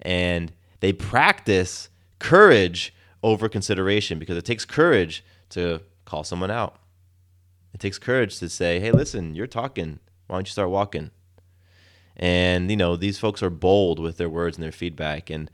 And 0.01 0.53
they 0.79 0.93
practice 0.93 1.89
courage 2.19 2.93
over 3.23 3.49
consideration 3.49 4.19
because 4.19 4.37
it 4.37 4.45
takes 4.45 4.65
courage 4.65 5.23
to 5.49 5.81
call 6.05 6.23
someone 6.23 6.51
out. 6.51 6.77
It 7.73 7.79
takes 7.79 7.99
courage 7.99 8.39
to 8.39 8.49
say, 8.49 8.79
hey, 8.79 8.91
listen, 8.91 9.35
you're 9.35 9.47
talking. 9.47 9.99
Why 10.27 10.37
don't 10.37 10.47
you 10.47 10.51
start 10.51 10.69
walking? 10.69 11.11
And, 12.15 12.69
you 12.69 12.77
know, 12.77 12.95
these 12.95 13.19
folks 13.19 13.41
are 13.41 13.49
bold 13.49 13.99
with 13.99 14.17
their 14.17 14.29
words 14.29 14.57
and 14.57 14.63
their 14.63 14.71
feedback. 14.71 15.29
And 15.29 15.49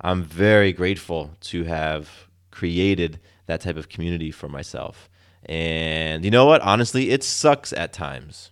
I'm 0.00 0.22
very 0.22 0.72
grateful 0.72 1.32
to 1.42 1.64
have 1.64 2.28
created 2.50 3.20
that 3.46 3.60
type 3.60 3.76
of 3.76 3.88
community 3.88 4.30
for 4.30 4.48
myself. 4.48 5.08
And 5.46 6.24
you 6.24 6.30
know 6.30 6.46
what? 6.46 6.60
Honestly, 6.60 7.10
it 7.10 7.24
sucks 7.24 7.72
at 7.72 7.92
times. 7.92 8.50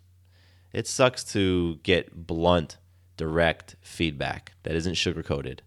It 0.72 0.86
sucks 0.86 1.24
to 1.32 1.76
get 1.82 2.26
blunt, 2.26 2.78
direct 3.18 3.76
feedback 3.82 4.52
that 4.62 4.74
isn't 4.74 4.94
sugarcoated. 4.94 5.58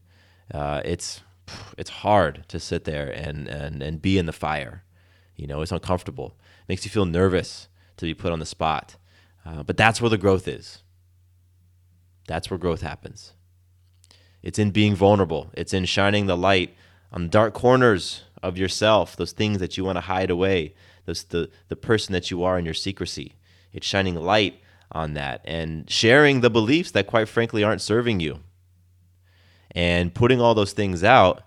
Uh, 0.51 0.81
it's 0.84 1.22
it's 1.77 1.89
hard 1.89 2.46
to 2.48 2.60
sit 2.60 2.86
there 2.86 3.10
and, 3.10 3.48
and, 3.48 3.84
and 3.84 4.01
be 4.01 4.17
in 4.17 4.25
the 4.25 4.31
fire. 4.31 4.84
You 5.36 5.48
know, 5.48 5.62
it's 5.62 5.72
uncomfortable. 5.72 6.38
It 6.62 6.70
makes 6.70 6.86
you 6.86 6.91
feel 6.91 7.05
nervous 7.05 7.67
to 7.98 8.05
be 8.05 8.13
put 8.13 8.31
on 8.31 8.39
the 8.39 8.46
spot. 8.46 8.96
Uh, 9.46 9.63
but 9.63 9.75
that's 9.75 10.00
where 10.00 10.10
the 10.10 10.17
growth 10.17 10.48
is. 10.48 10.81
That's 12.27 12.50
where 12.50 12.58
growth 12.58 12.81
happens. 12.81 13.34
It's 14.41 14.60
in 14.60 14.72
being 14.72 14.96
vulnerable, 14.96 15.51
it's 15.53 15.74
in 15.74 15.86
shining 15.86 16.25
the 16.25 16.38
light 16.38 16.75
on 17.12 17.24
the 17.24 17.29
dark 17.29 17.53
corners 17.53 18.24
of 18.41 18.58
yourself, 18.58 19.15
those 19.15 19.34
things 19.34 19.60
that 19.60 19.77
you 19.77 19.84
want 19.84 19.98
to 19.98 20.01
hide 20.01 20.31
away, 20.31 20.74
those, 21.05 21.24
the, 21.25 21.50
the 21.67 21.75
person 21.75 22.13
that 22.13 22.31
you 22.31 22.43
are 22.43 22.58
in 22.58 22.65
your 22.65 22.74
secrecy. 22.74 23.36
It's 23.74 23.86
shining 23.86 24.15
light 24.15 24.62
on 24.91 25.13
that 25.13 25.41
and 25.45 25.89
sharing 25.89 26.41
the 26.41 26.50
beliefs 26.50 26.91
that, 26.91 27.07
quite 27.07 27.27
frankly, 27.27 27.63
aren't 27.63 27.81
serving 27.81 28.19
you. 28.19 28.39
And 29.74 30.13
putting 30.13 30.41
all 30.41 30.53
those 30.53 30.74
things 30.74 31.03
out 31.03 31.43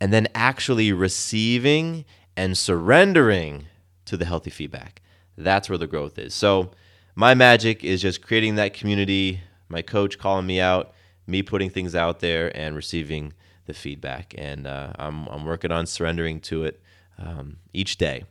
and 0.00 0.12
then 0.12 0.28
actually 0.34 0.92
receiving 0.92 2.04
and 2.36 2.56
surrendering 2.56 3.66
to 4.04 4.16
the 4.16 4.24
healthy 4.24 4.50
feedback. 4.50 5.02
That's 5.36 5.68
where 5.68 5.78
the 5.78 5.86
growth 5.86 6.18
is. 6.18 6.34
So, 6.34 6.70
my 7.14 7.34
magic 7.34 7.82
is 7.82 8.00
just 8.00 8.22
creating 8.22 8.54
that 8.56 8.74
community, 8.74 9.40
my 9.68 9.82
coach 9.82 10.18
calling 10.18 10.46
me 10.46 10.60
out, 10.60 10.92
me 11.26 11.42
putting 11.42 11.68
things 11.68 11.96
out 11.96 12.20
there, 12.20 12.56
and 12.56 12.76
receiving 12.76 13.32
the 13.66 13.74
feedback. 13.74 14.34
And 14.38 14.68
uh, 14.68 14.92
I'm, 14.96 15.26
I'm 15.26 15.44
working 15.44 15.72
on 15.72 15.86
surrendering 15.86 16.40
to 16.42 16.62
it 16.62 16.80
um, 17.18 17.56
each 17.72 17.98
day. 17.98 18.24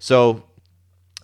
So, 0.00 0.44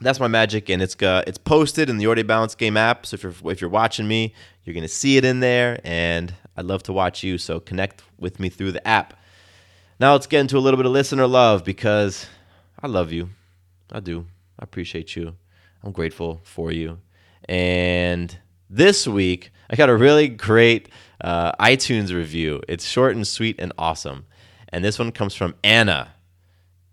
that's 0.01 0.21
my 0.21 0.29
magic, 0.29 0.69
and 0.69 0.83
it's 0.83 1.01
uh, 1.03 1.23
it's 1.27 1.39
posted 1.39 1.89
in 1.89 1.97
the 1.99 2.15
Day 2.15 2.23
Balance 2.23 2.55
Game 2.55 2.77
app. 2.77 3.07
So 3.07 3.15
if 3.15 3.23
you're 3.23 3.35
if 3.53 3.61
you're 3.61 3.71
watching 3.71 4.07
me, 4.07 4.35
you're 4.65 4.75
gonna 4.75 4.89
see 4.89 5.17
it 5.17 5.25
in 5.25 5.41
there, 5.41 5.81
and 5.85 6.35
I'd 6.57 6.67
love 6.67 6.83
to 6.85 6.93
watch 6.93 7.23
you. 7.23 7.39
So 7.39 7.61
connect 7.61 8.03
with 8.19 8.39
me 8.39 8.49
through 8.49 8.73
the 8.73 8.87
app. 8.87 9.15
Now 9.99 10.13
let's 10.13 10.27
get 10.27 10.41
into 10.41 10.59
a 10.59 10.61
little 10.61 10.77
bit 10.77 10.87
of 10.87 10.93
listener 10.93 11.27
love 11.27 11.65
because 11.65 12.27
I 12.81 12.87
love 12.87 13.13
you. 13.13 13.31
I 13.91 14.01
do. 14.01 14.27
I 14.59 14.65
appreciate 14.65 15.17
you. 15.17 15.37
I'm 15.83 15.93
grateful 15.93 16.41
for 16.45 16.71
you. 16.71 16.99
And 17.49 18.37
this 18.69 19.07
week, 19.07 19.51
I 19.71 19.77
got 19.77 19.89
a 19.89 19.97
really 19.97 20.29
great 20.29 20.91
uh, 21.21 21.53
iTunes 21.53 22.13
review. 22.15 22.63
It's 22.69 22.85
short 22.85 23.15
and 23.15 23.27
sweet 23.27 23.57
and 23.59 23.73
awesome. 23.79 24.27
And 24.69 24.85
this 24.85 24.99
one 24.99 25.13
comes 25.13 25.35
from 25.35 25.55
Anna. 25.63 26.15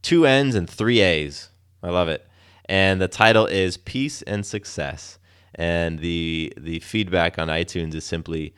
Two 0.02 0.26
N's 0.26 0.56
and 0.56 0.70
three 0.70 1.02
A's. 1.02 1.50
I 1.82 1.90
love 1.90 2.08
it. 2.08 2.26
And 2.66 3.02
the 3.02 3.08
title 3.08 3.46
is 3.46 3.78
Peace 3.78 4.22
and 4.24 4.46
Success. 4.46 5.20
And 5.56 6.00
the 6.00 6.52
the 6.58 6.80
feedback 6.80 7.38
on 7.38 7.48
iTunes 7.48 7.94
is 7.94 8.06
simply 8.06 8.54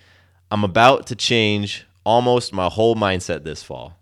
I'm 0.51 0.63
about 0.63 1.07
to 1.07 1.15
change 1.15 1.85
almost 2.05 2.53
my 2.53 2.69
whole 2.69 2.95
mindset 2.95 3.43
this 3.43 3.63
fall. 3.63 3.97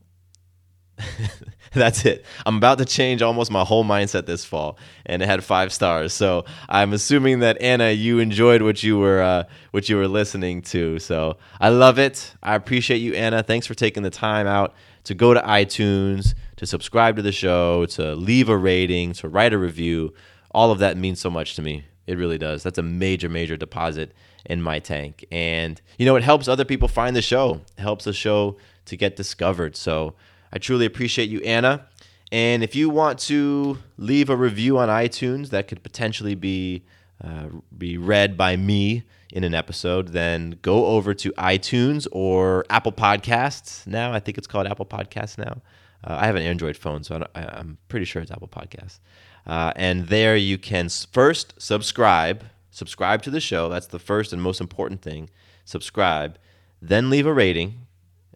That's 1.76 2.06
it. 2.06 2.24
I'm 2.46 2.58
about 2.58 2.78
to 2.78 2.86
change 2.86 3.24
almost 3.24 3.50
my 3.50 3.64
whole 3.64 3.84
mindset 3.84 4.28
this 4.28 4.46
fall, 4.46 4.78
and 5.08 5.24
it 5.24 5.26
had 5.26 5.44
five 5.44 5.74
stars. 5.74 6.14
So 6.14 6.46
I'm 6.70 6.94
assuming 6.94 7.40
that 7.40 7.60
Anna, 7.62 7.90
you 7.90 8.20
enjoyed 8.20 8.62
what 8.62 8.84
you 8.84 9.00
were 9.00 9.22
uh, 9.22 9.46
what 9.72 9.90
you 9.90 9.98
were 9.98 10.08
listening 10.08 10.62
to. 10.64 11.00
So 11.00 11.38
I 11.60 11.70
love 11.70 11.98
it. 11.98 12.34
I 12.44 12.54
appreciate 12.54 12.98
you, 12.98 13.16
Anna. 13.16 13.42
Thanks 13.42 13.66
for 13.66 13.74
taking 13.74 14.04
the 14.04 14.12
time 14.12 14.46
out 14.46 14.76
to 15.06 15.16
go 15.16 15.34
to 15.34 15.42
iTunes, 15.42 16.36
to 16.58 16.68
subscribe 16.68 17.16
to 17.16 17.24
the 17.24 17.32
show, 17.32 17.86
to 17.88 18.14
leave 18.16 18.50
a 18.50 18.58
rating, 18.58 19.14
to 19.14 19.28
write 19.28 19.54
a 19.54 19.58
review. 19.58 20.14
All 20.52 20.72
of 20.72 20.78
that 20.80 20.96
means 20.96 21.20
so 21.20 21.32
much 21.32 21.56
to 21.56 21.64
me. 21.64 21.86
It 22.06 22.18
really 22.18 22.38
does. 22.38 22.62
That's 22.62 22.78
a 22.78 22.84
major, 22.84 23.30
major 23.30 23.58
deposit 23.58 24.14
in 24.46 24.62
my 24.62 24.78
tank. 24.78 25.26
And, 25.32 25.82
you 25.98 26.06
know, 26.06 26.16
it 26.18 26.24
helps 26.24 26.48
other 26.48 26.66
people 26.66 26.88
find 26.88 27.16
the 27.16 27.22
show, 27.22 27.62
it 27.78 27.82
helps 27.82 28.06
the 28.06 28.14
show 28.14 28.58
to 28.86 28.98
get 28.98 29.16
discovered. 29.16 29.76
So 29.76 30.14
I 30.54 30.60
truly 30.60 30.86
appreciate 30.86 31.30
you, 31.30 31.42
Anna. 31.42 31.88
And 32.32 32.64
if 32.64 32.76
you 32.76 32.90
want 32.90 33.18
to 33.20 33.80
leave 33.98 34.30
a 34.30 34.36
review 34.36 34.78
on 34.78 34.88
iTunes 34.88 35.50
that 35.50 35.68
could 35.68 35.82
potentially 35.82 36.36
be 36.36 36.84
uh, 37.24 37.48
be 37.76 37.98
read 37.98 38.38
by 38.38 38.56
me 38.56 39.04
in 39.32 39.44
an 39.44 39.56
episode, 39.56 40.10
then 40.10 40.60
go 40.62 40.86
over 40.88 41.14
to 41.14 41.32
iTunes 41.34 42.08
or 42.12 42.66
Apple 42.70 42.92
Podcasts. 42.92 43.88
Now 43.88 44.14
I 44.14 44.20
think 44.20 44.38
it's 44.38 44.48
called 44.48 44.68
Apple 44.68 44.86
Podcasts 44.86 45.38
now. 45.38 45.62
Uh, 46.04 46.18
I 46.20 46.26
have 46.26 46.36
an 46.36 46.44
Android 46.44 46.76
phone, 46.78 47.04
so 47.04 47.26
I 47.34 47.42
am 47.60 47.78
pretty 47.88 48.06
sure 48.06 48.22
it's 48.22 48.32
Apple 48.32 48.50
Podcasts. 48.50 49.00
Uh, 49.48 49.72
and 49.76 50.08
there 50.08 50.36
you 50.36 50.58
can 50.58 50.90
first 50.90 51.54
subscribe, 51.62 52.44
subscribe 52.72 53.22
to 53.24 53.32
the 53.32 53.40
show. 53.40 53.70
That's 53.70 53.88
the 53.88 54.00
first 54.00 54.34
and 54.34 54.42
most 54.42 54.62
important 54.62 55.02
thing. 55.02 55.30
Subscribe, 55.66 56.38
then 56.82 57.10
leave 57.10 57.26
a 57.26 57.34
rating, 57.34 57.88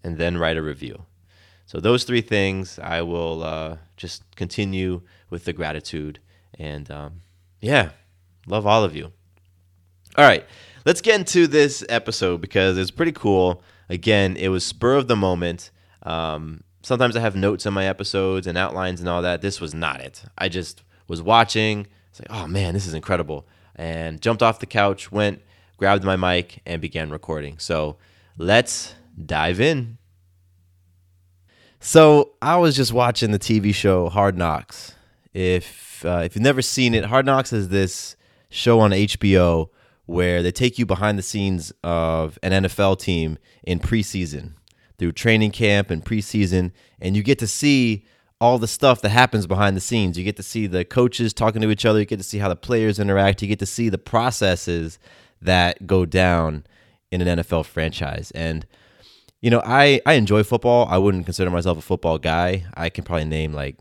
and 0.03 0.17
then 0.17 0.37
write 0.37 0.57
a 0.57 0.61
review. 0.61 1.03
So 1.67 1.81
those 1.81 2.05
three 2.05 2.21
things, 2.21 2.79
I 2.79 3.01
will 3.01 3.43
uh, 3.43 3.77
just 3.97 4.23
continue 4.35 5.01
with 5.29 5.43
the 5.43 5.51
gratitude. 5.51 6.19
And 6.57 6.89
um, 6.89 7.21
yeah, 7.59 7.89
love 8.47 8.65
all 8.65 8.85
of 8.85 8.95
you. 8.95 9.11
All 10.17 10.25
right, 10.25 10.45
let's 10.85 11.01
get 11.01 11.19
into 11.19 11.45
this 11.45 11.85
episode 11.89 12.39
because 12.39 12.77
it's 12.77 12.89
pretty 12.89 13.11
cool. 13.11 13.61
Again, 13.89 14.37
it 14.37 14.47
was 14.47 14.65
spur 14.65 14.95
of 14.95 15.09
the 15.09 15.17
moment. 15.17 15.69
Um, 16.03 16.63
sometimes 16.83 17.17
I 17.17 17.19
have 17.19 17.35
notes 17.35 17.65
on 17.65 17.73
my 17.73 17.85
episodes 17.85 18.47
and 18.47 18.57
outlines 18.57 19.01
and 19.01 19.09
all 19.09 19.21
that. 19.21 19.41
This 19.41 19.59
was 19.59 19.73
not 19.73 19.99
it. 19.99 20.23
I 20.37 20.47
just 20.47 20.83
was 21.09 21.21
watching. 21.21 21.85
It's 22.09 22.21
like, 22.21 22.31
oh 22.31 22.47
man, 22.47 22.75
this 22.75 22.87
is 22.87 22.93
incredible. 22.93 23.45
And 23.75 24.21
jumped 24.21 24.41
off 24.41 24.59
the 24.59 24.65
couch, 24.65 25.11
went, 25.11 25.41
grabbed 25.75 26.05
my 26.05 26.15
mic, 26.15 26.61
and 26.65 26.81
began 26.81 27.09
recording. 27.09 27.59
So 27.59 27.97
let's 28.37 28.95
dive 29.23 29.59
in. 29.59 29.97
So 31.79 32.31
I 32.41 32.57
was 32.57 32.75
just 32.75 32.91
watching 32.91 33.31
the 33.31 33.39
TV 33.39 33.73
show 33.73 34.09
Hard 34.09 34.37
Knocks. 34.37 34.95
If 35.33 36.03
uh, 36.05 36.21
if 36.23 36.35
you've 36.35 36.43
never 36.43 36.61
seen 36.61 36.93
it, 36.93 37.05
Hard 37.05 37.25
Knocks 37.25 37.53
is 37.53 37.69
this 37.69 38.15
show 38.49 38.79
on 38.79 38.91
HBO 38.91 39.69
where 40.05 40.41
they 40.41 40.51
take 40.51 40.79
you 40.79 40.85
behind 40.85 41.17
the 41.17 41.23
scenes 41.23 41.71
of 41.83 42.39
an 42.41 42.63
NFL 42.63 42.99
team 42.99 43.37
in 43.63 43.79
preseason 43.79 44.53
through 44.97 45.11
training 45.11 45.51
camp 45.51 45.91
and 45.91 46.03
preseason, 46.03 46.71
and 46.99 47.15
you 47.15 47.21
get 47.21 47.37
to 47.39 47.47
see 47.47 48.05
all 48.39 48.57
the 48.57 48.67
stuff 48.67 49.01
that 49.01 49.09
happens 49.09 49.47
behind 49.47 49.75
the 49.75 49.81
scenes. 49.81 50.17
You 50.17 50.23
get 50.23 50.37
to 50.37 50.43
see 50.43 50.67
the 50.67 50.85
coaches 50.85 51.33
talking 51.33 51.61
to 51.61 51.69
each 51.69 51.85
other. 51.85 51.99
You 51.99 52.05
get 52.05 52.17
to 52.17 52.23
see 52.23 52.37
how 52.37 52.49
the 52.49 52.55
players 52.55 52.99
interact. 52.99 53.41
You 53.41 53.47
get 53.47 53.59
to 53.59 53.65
see 53.65 53.89
the 53.89 53.97
processes 53.97 54.99
that 55.41 55.85
go 55.85 56.05
down 56.05 56.65
in 57.11 57.21
an 57.21 57.39
NFL 57.39 57.65
franchise. 57.65 58.31
And 58.31 58.65
you 59.41 59.49
know, 59.49 59.61
I 59.63 60.01
I 60.05 60.13
enjoy 60.13 60.43
football. 60.43 60.87
I 60.89 60.97
wouldn't 60.97 61.25
consider 61.25 61.49
myself 61.49 61.77
a 61.77 61.81
football 61.81 62.17
guy. 62.17 62.65
I 62.73 62.89
can 62.89 63.03
probably 63.03 63.25
name 63.25 63.53
like 63.53 63.77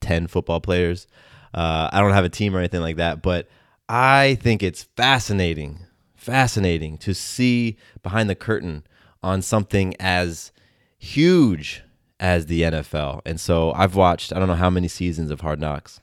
ten 0.00 0.26
football 0.26 0.60
players. 0.60 1.06
Uh, 1.54 1.88
I 1.92 2.00
don't 2.00 2.12
have 2.12 2.24
a 2.24 2.30
team 2.30 2.54
or 2.54 2.58
anything 2.58 2.80
like 2.80 2.96
that, 2.96 3.22
but 3.22 3.48
I 3.88 4.36
think 4.42 4.62
it's 4.62 4.82
fascinating, 4.82 5.78
fascinating 6.14 6.98
to 6.98 7.14
see 7.14 7.76
behind 8.02 8.28
the 8.28 8.34
curtain 8.34 8.84
on 9.22 9.42
something 9.42 9.94
as 9.98 10.52
huge 10.98 11.82
as 12.20 12.46
the 12.46 12.62
NFL. 12.62 13.20
And 13.24 13.40
so 13.40 13.72
I've 13.72 13.94
watched 13.94 14.32
I 14.32 14.38
don't 14.38 14.48
know 14.48 14.54
how 14.54 14.70
many 14.70 14.88
seasons 14.88 15.30
of 15.30 15.40
Hard 15.40 15.60
Knocks. 15.60 16.00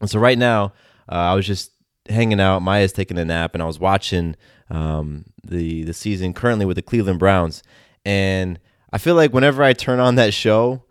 And 0.00 0.10
so 0.10 0.18
right 0.18 0.38
now, 0.38 0.72
uh, 1.10 1.14
I 1.14 1.34
was 1.34 1.46
just 1.46 1.72
hanging 2.08 2.40
out. 2.40 2.60
Maya's 2.60 2.92
taking 2.92 3.18
a 3.18 3.24
nap, 3.24 3.54
and 3.54 3.62
I 3.62 3.66
was 3.66 3.78
watching 3.78 4.36
um, 4.70 5.24
the 5.44 5.84
the 5.84 5.94
season 5.94 6.34
currently 6.34 6.66
with 6.66 6.76
the 6.76 6.82
Cleveland 6.82 7.18
Browns. 7.18 7.62
And 8.06 8.60
I 8.92 8.98
feel 8.98 9.16
like 9.16 9.34
whenever 9.34 9.64
I 9.64 9.72
turn 9.72 9.98
on 9.98 10.14
that 10.14 10.32
show, 10.32 10.84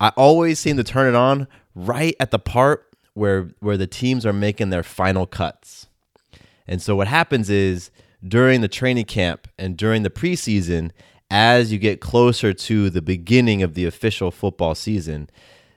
I 0.00 0.08
always 0.16 0.58
seem 0.58 0.78
to 0.78 0.84
turn 0.84 1.06
it 1.06 1.14
on 1.14 1.48
right 1.74 2.16
at 2.18 2.30
the 2.30 2.38
part 2.38 2.96
where 3.12 3.50
where 3.60 3.76
the 3.76 3.86
teams 3.86 4.24
are 4.24 4.32
making 4.32 4.70
their 4.70 4.82
final 4.82 5.26
cuts. 5.26 5.86
And 6.66 6.80
so 6.80 6.96
what 6.96 7.08
happens 7.08 7.50
is 7.50 7.90
during 8.26 8.62
the 8.62 8.68
training 8.68 9.04
camp 9.04 9.48
and 9.58 9.76
during 9.76 10.02
the 10.02 10.10
preseason, 10.10 10.92
as 11.30 11.72
you 11.72 11.78
get 11.78 12.00
closer 12.00 12.54
to 12.54 12.88
the 12.88 13.02
beginning 13.02 13.62
of 13.62 13.74
the 13.74 13.84
official 13.84 14.30
football 14.30 14.74
season, 14.74 15.28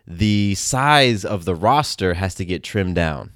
the 0.08 0.56
size 0.56 1.26
of 1.26 1.44
the 1.44 1.56
roster 1.56 2.14
has 2.14 2.36
to 2.36 2.46
get 2.46 2.64
trimmed 2.64 2.96
down. 2.96 3.32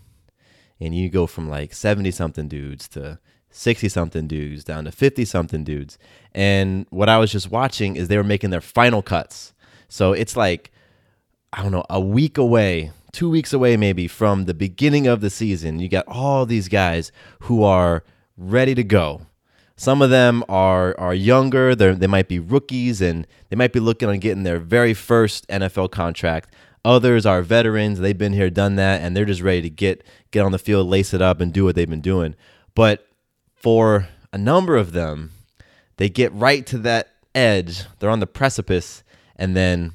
And 0.79 0.95
you 0.95 1.09
go 1.09 1.27
from 1.27 1.49
like 1.49 1.73
70 1.73 2.09
something 2.11 2.47
dudes 2.47 2.87
to 2.89 3.19
60 3.53 3.87
something 3.87 4.27
dudes 4.27 4.63
down 4.63 4.85
to 4.85 4.91
50 4.91 5.23
something 5.25 5.63
dudes. 5.63 5.97
And 6.33 6.87
what 6.89 7.07
I 7.07 7.19
was 7.19 7.31
just 7.31 7.51
watching 7.51 7.95
is 7.95 8.07
they 8.07 8.17
were 8.17 8.23
making 8.23 8.49
their 8.49 8.61
final 8.61 9.01
cuts. 9.01 9.53
So 9.87 10.11
it's 10.11 10.35
like, 10.35 10.71
I 11.53 11.61
don't 11.61 11.71
know, 11.71 11.85
a 11.89 12.01
week 12.01 12.37
away, 12.37 12.91
two 13.11 13.29
weeks 13.29 13.53
away 13.53 13.77
maybe 13.77 14.07
from 14.07 14.45
the 14.45 14.55
beginning 14.55 15.05
of 15.05 15.21
the 15.21 15.29
season. 15.29 15.79
You 15.79 15.87
got 15.87 16.07
all 16.07 16.47
these 16.47 16.67
guys 16.67 17.11
who 17.41 17.63
are 17.63 18.03
ready 18.35 18.73
to 18.73 18.83
go. 18.83 19.27
Some 19.75 20.01
of 20.01 20.09
them 20.09 20.43
are 20.49 20.95
are 20.99 21.13
younger. 21.13 21.75
They 21.75 21.93
they 21.93 22.07
might 22.07 22.27
be 22.27 22.39
rookies 22.39 23.01
and 23.01 23.27
they 23.49 23.55
might 23.55 23.73
be 23.73 23.79
looking 23.79 24.09
on 24.09 24.19
getting 24.19 24.43
their 24.43 24.59
very 24.59 24.93
first 24.93 25.47
NFL 25.47 25.91
contract. 25.91 26.53
Others 26.85 27.25
are 27.25 27.41
veterans. 27.41 27.99
They've 27.99 28.17
been 28.17 28.33
here, 28.33 28.49
done 28.49 28.75
that, 28.75 29.01
and 29.01 29.15
they're 29.15 29.25
just 29.25 29.41
ready 29.41 29.61
to 29.61 29.69
get 29.69 30.03
get 30.31 30.41
on 30.41 30.51
the 30.51 30.59
field, 30.59 30.87
lace 30.87 31.13
it 31.13 31.21
up, 31.21 31.39
and 31.39 31.53
do 31.53 31.65
what 31.65 31.75
they've 31.75 31.89
been 31.89 32.01
doing. 32.01 32.35
But 32.75 33.07
for 33.63 34.09
a 34.33 34.37
number 34.37 34.75
of 34.75 34.91
them, 34.91 35.31
they 35.95 36.09
get 36.09 36.33
right 36.33 36.65
to 36.67 36.77
that 36.79 37.13
edge. 37.33 37.83
They're 37.97 38.09
on 38.09 38.19
the 38.19 38.27
precipice, 38.27 39.03
and 39.37 39.55
then, 39.55 39.93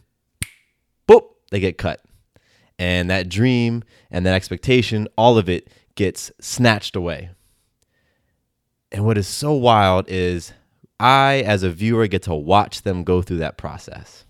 boop, 1.06 1.24
they 1.50 1.60
get 1.60 1.76
cut. 1.76 2.02
And 2.78 3.10
that 3.10 3.28
dream 3.28 3.84
and 4.10 4.24
that 4.24 4.34
expectation, 4.34 5.06
all 5.18 5.36
of 5.36 5.50
it 5.50 5.68
gets 5.96 6.32
snatched 6.40 6.96
away. 6.96 7.30
And 8.90 9.04
what 9.04 9.18
is 9.18 9.28
so 9.28 9.52
wild 9.52 10.06
is 10.08 10.54
I, 10.98 11.42
as 11.44 11.62
a 11.62 11.70
viewer, 11.70 12.06
get 12.06 12.22
to 12.22 12.34
watch 12.34 12.82
them 12.82 13.04
go 13.04 13.20
through 13.20 13.38
that 13.38 13.58
process. 13.58 14.24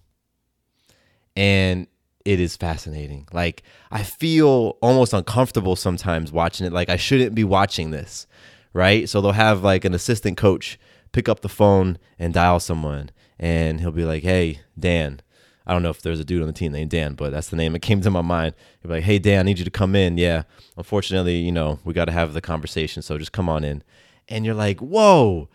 And 1.37 1.87
it 2.25 2.41
is 2.41 2.57
fascinating. 2.57 3.29
Like, 3.33 3.63
I 3.93 4.03
feel 4.03 4.79
almost 4.83 5.13
uncomfortable 5.13 5.77
sometimes 5.77 6.33
watching 6.33 6.67
it. 6.67 6.73
Like, 6.73 6.89
I 6.89 6.97
shouldn't 6.97 7.37
be 7.37 7.45
watching 7.45 7.93
this 7.93 8.27
right? 8.73 9.09
So 9.09 9.21
they'll 9.21 9.33
have 9.33 9.63
like 9.63 9.85
an 9.85 9.95
assistant 9.95 10.37
coach 10.37 10.79
pick 11.13 11.29
up 11.29 11.41
the 11.41 11.49
phone 11.49 11.99
and 12.19 12.35
dial 12.35 12.61
someone, 12.61 13.11
and 13.39 13.81
he'll 13.81 13.93
be 13.93 14.05
like, 14.05 14.23
"Hey, 14.23 14.61
Dan." 14.79 15.21
I 15.67 15.73
don't 15.73 15.83
know 15.83 15.91
if 15.91 16.01
there's 16.01 16.19
a 16.19 16.25
dude 16.25 16.41
on 16.41 16.47
the 16.47 16.55
team 16.55 16.73
named 16.73 16.91
Dan, 16.91 17.13
but 17.13 17.31
that's 17.31 17.51
the 17.51 17.57
name 17.57 17.75
that 17.75 17.81
came 17.83 18.01
to 18.01 18.11
my 18.11 18.23
mind. 18.23 18.55
He'll 18.81 18.89
be 18.89 18.97
like, 18.97 19.05
"Hey, 19.05 19.19
Dan, 19.19 19.41
I 19.41 19.43
need 19.43 19.59
you 19.59 19.67
to 19.67 19.71
come 19.71 19.95
in." 19.95 20.17
Yeah, 20.17 20.45
unfortunately, 20.77 21.37
you 21.37 21.53
know, 21.53 21.79
we 21.85 21.93
got 21.93 22.07
to 22.07 22.13
have 22.13 22.33
the 22.33 22.41
conversation, 22.41 23.03
so 23.03 23.19
just 23.19 23.33
come 23.33 23.49
on 23.49 23.65
in. 23.65 23.83
And 24.29 24.45
you're 24.45 24.55
like, 24.55 24.81
"Whoa!" 24.81 25.49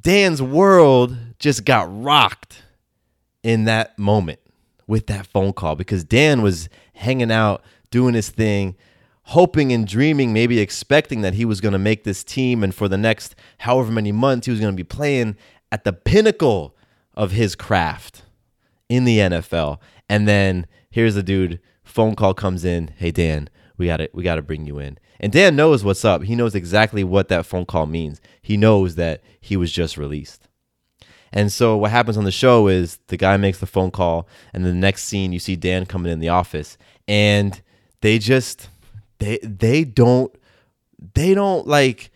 Dan's 0.00 0.42
world 0.42 1.16
just 1.38 1.64
got 1.64 1.88
rocked 2.02 2.62
in 3.42 3.64
that 3.64 3.98
moment 3.98 4.40
with 4.86 5.06
that 5.06 5.26
phone 5.26 5.52
call 5.52 5.76
because 5.76 6.04
Dan 6.04 6.42
was 6.42 6.68
hanging 6.94 7.30
out 7.30 7.62
doing 7.90 8.14
his 8.14 8.28
thing 8.28 8.76
hoping 9.28 9.72
and 9.72 9.86
dreaming, 9.86 10.32
maybe 10.32 10.58
expecting 10.58 11.20
that 11.20 11.34
he 11.34 11.44
was 11.44 11.60
going 11.60 11.72
to 11.72 11.78
make 11.78 12.04
this 12.04 12.24
team 12.24 12.64
and 12.64 12.74
for 12.74 12.88
the 12.88 12.96
next 12.96 13.36
however 13.58 13.92
many 13.92 14.10
months 14.10 14.46
he 14.46 14.50
was 14.50 14.60
going 14.60 14.72
to 14.72 14.76
be 14.76 14.84
playing 14.84 15.36
at 15.70 15.84
the 15.84 15.92
pinnacle 15.92 16.74
of 17.12 17.32
his 17.32 17.54
craft 17.54 18.22
in 18.88 19.04
the 19.04 19.18
NFL. 19.18 19.78
And 20.08 20.26
then 20.26 20.66
here's 20.90 21.14
the 21.14 21.22
dude, 21.22 21.60
phone 21.84 22.14
call 22.14 22.32
comes 22.32 22.64
in, 22.64 22.90
"Hey 22.96 23.10
Dan, 23.10 23.50
we 23.76 23.86
got 23.86 23.98
to 23.98 24.08
we 24.14 24.22
got 24.22 24.36
to 24.36 24.42
bring 24.42 24.64
you 24.64 24.78
in." 24.78 24.98
And 25.20 25.30
Dan 25.30 25.56
knows 25.56 25.84
what's 25.84 26.06
up. 26.06 26.22
He 26.22 26.34
knows 26.34 26.54
exactly 26.54 27.04
what 27.04 27.28
that 27.28 27.44
phone 27.44 27.66
call 27.66 27.84
means. 27.84 28.22
He 28.40 28.56
knows 28.56 28.94
that 28.94 29.22
he 29.42 29.58
was 29.58 29.70
just 29.70 29.98
released. 29.98 30.48
And 31.34 31.52
so 31.52 31.76
what 31.76 31.90
happens 31.90 32.16
on 32.16 32.24
the 32.24 32.30
show 32.30 32.68
is 32.68 32.98
the 33.08 33.18
guy 33.18 33.36
makes 33.36 33.58
the 33.58 33.66
phone 33.66 33.90
call 33.90 34.26
and 34.54 34.64
the 34.64 34.72
next 34.72 35.04
scene 35.04 35.32
you 35.32 35.38
see 35.38 35.56
Dan 35.56 35.84
coming 35.84 36.10
in 36.10 36.20
the 36.20 36.30
office 36.30 36.78
and 37.06 37.60
they 38.00 38.18
just 38.18 38.70
they 39.18 39.38
they 39.42 39.84
don't 39.84 40.34
they 41.14 41.34
don't 41.34 41.66
like 41.66 42.10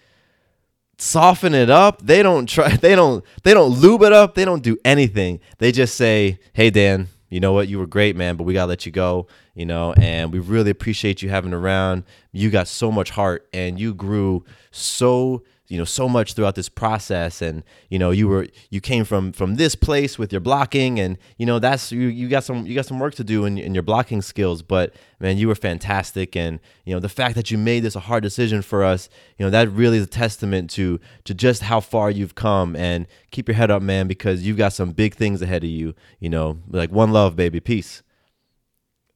soften 0.99 1.55
it 1.55 1.71
up. 1.71 2.01
They 2.03 2.23
don't 2.23 2.49
try 2.49 2.77
they 2.77 2.95
don't 2.95 3.25
they 3.43 3.55
don't 3.55 3.79
lube 3.79 4.03
it 4.03 4.13
up. 4.13 4.35
They 4.35 4.45
don't 4.45 4.63
do 4.63 4.79
anything. 4.85 5.41
They 5.59 5.73
just 5.73 5.95
say, 5.97 6.39
"Hey 6.53 6.71
Dan, 6.71 7.09
you 7.33 7.41
know 7.41 7.55
what? 7.55 7.67
You 7.67 7.79
were 7.79 7.87
great, 7.87 8.15
man, 8.15 8.37
but 8.37 8.45
we 8.45 8.53
got 8.53 8.65
to 8.65 8.69
let 8.69 8.85
you 8.85 8.93
go, 8.93 9.27
you 9.55 9.65
know, 9.65 9.95
and 9.95 10.31
we 10.31 10.39
really 10.39 10.71
appreciate 10.71 11.23
you 11.23 11.31
having 11.31 11.55
around. 11.55 12.05
You 12.31 12.51
got 12.51 12.69
so 12.69 12.93
much 12.93 13.09
heart 13.09 13.49
and 13.55 13.81
you 13.81 13.95
grew 13.95 14.45
so 14.71 15.43
you 15.73 15.79
know 15.79 15.87
so 15.87 16.07
much 16.07 16.35
throughout 16.35 16.55
this 16.55 16.69
process. 16.69 17.41
And 17.41 17.65
you 17.89 17.99
know 17.99 18.11
you 18.11 18.29
were 18.29 18.47
you 18.69 18.83
came 18.83 19.07
from 19.07 19.33
from 19.33 19.55
this 19.55 19.75
place 19.75 20.19
with 20.19 20.31
your 20.31 20.41
blocking 20.43 21.01
and 21.01 21.17
you 21.39 21.47
know 21.47 21.59
that's 21.59 21.91
you 21.91 22.09
you 22.09 22.29
got 22.29 22.45
some 22.45 22.67
you 22.67 22.75
got 22.75 22.85
some 22.85 22.99
work 22.99 23.15
to 23.15 23.25
do 23.25 23.47
in, 23.47 23.57
in 23.57 23.73
your 23.73 23.83
blocking 23.83 24.21
skills. 24.21 24.61
But 24.61 24.95
man 25.19 25.39
you 25.39 25.49
were 25.49 25.55
fantastic. 25.55 26.37
And 26.37 26.61
you 26.85 26.93
know 26.93 27.01
the 27.01 27.09
fact 27.09 27.37
that 27.37 27.51
you 27.51 27.57
made 27.57 27.85
this 27.85 27.97
a 27.97 28.01
hard 28.01 28.23
decision 28.23 28.61
for 28.61 28.85
us 28.85 29.09
you 29.39 29.47
know 29.47 29.51
that 29.51 29.71
really 29.71 29.97
is 29.97 30.05
a 30.05 30.09
testament 30.09 30.69
to 30.73 31.01
to 31.25 31.33
just 31.33 31.63
how 31.63 31.81
far 31.81 32.11
you've 32.11 32.35
come. 32.35 32.77
And 32.77 33.07
keep 33.31 33.49
your 33.49 33.55
head 33.55 33.71
up 33.71 33.81
man 33.81 34.07
because 34.07 34.47
you've 34.47 34.59
got 34.59 34.75
some 34.75 34.91
big 34.91 35.15
things 35.15 35.41
ahead 35.41 35.65
of 35.65 35.71
you. 35.71 35.95
You 36.21 36.29
know 36.29 36.59
like 36.69 36.93
one 36.93 37.13
love 37.13 37.35
baby. 37.35 37.61
Peace. 37.61 38.03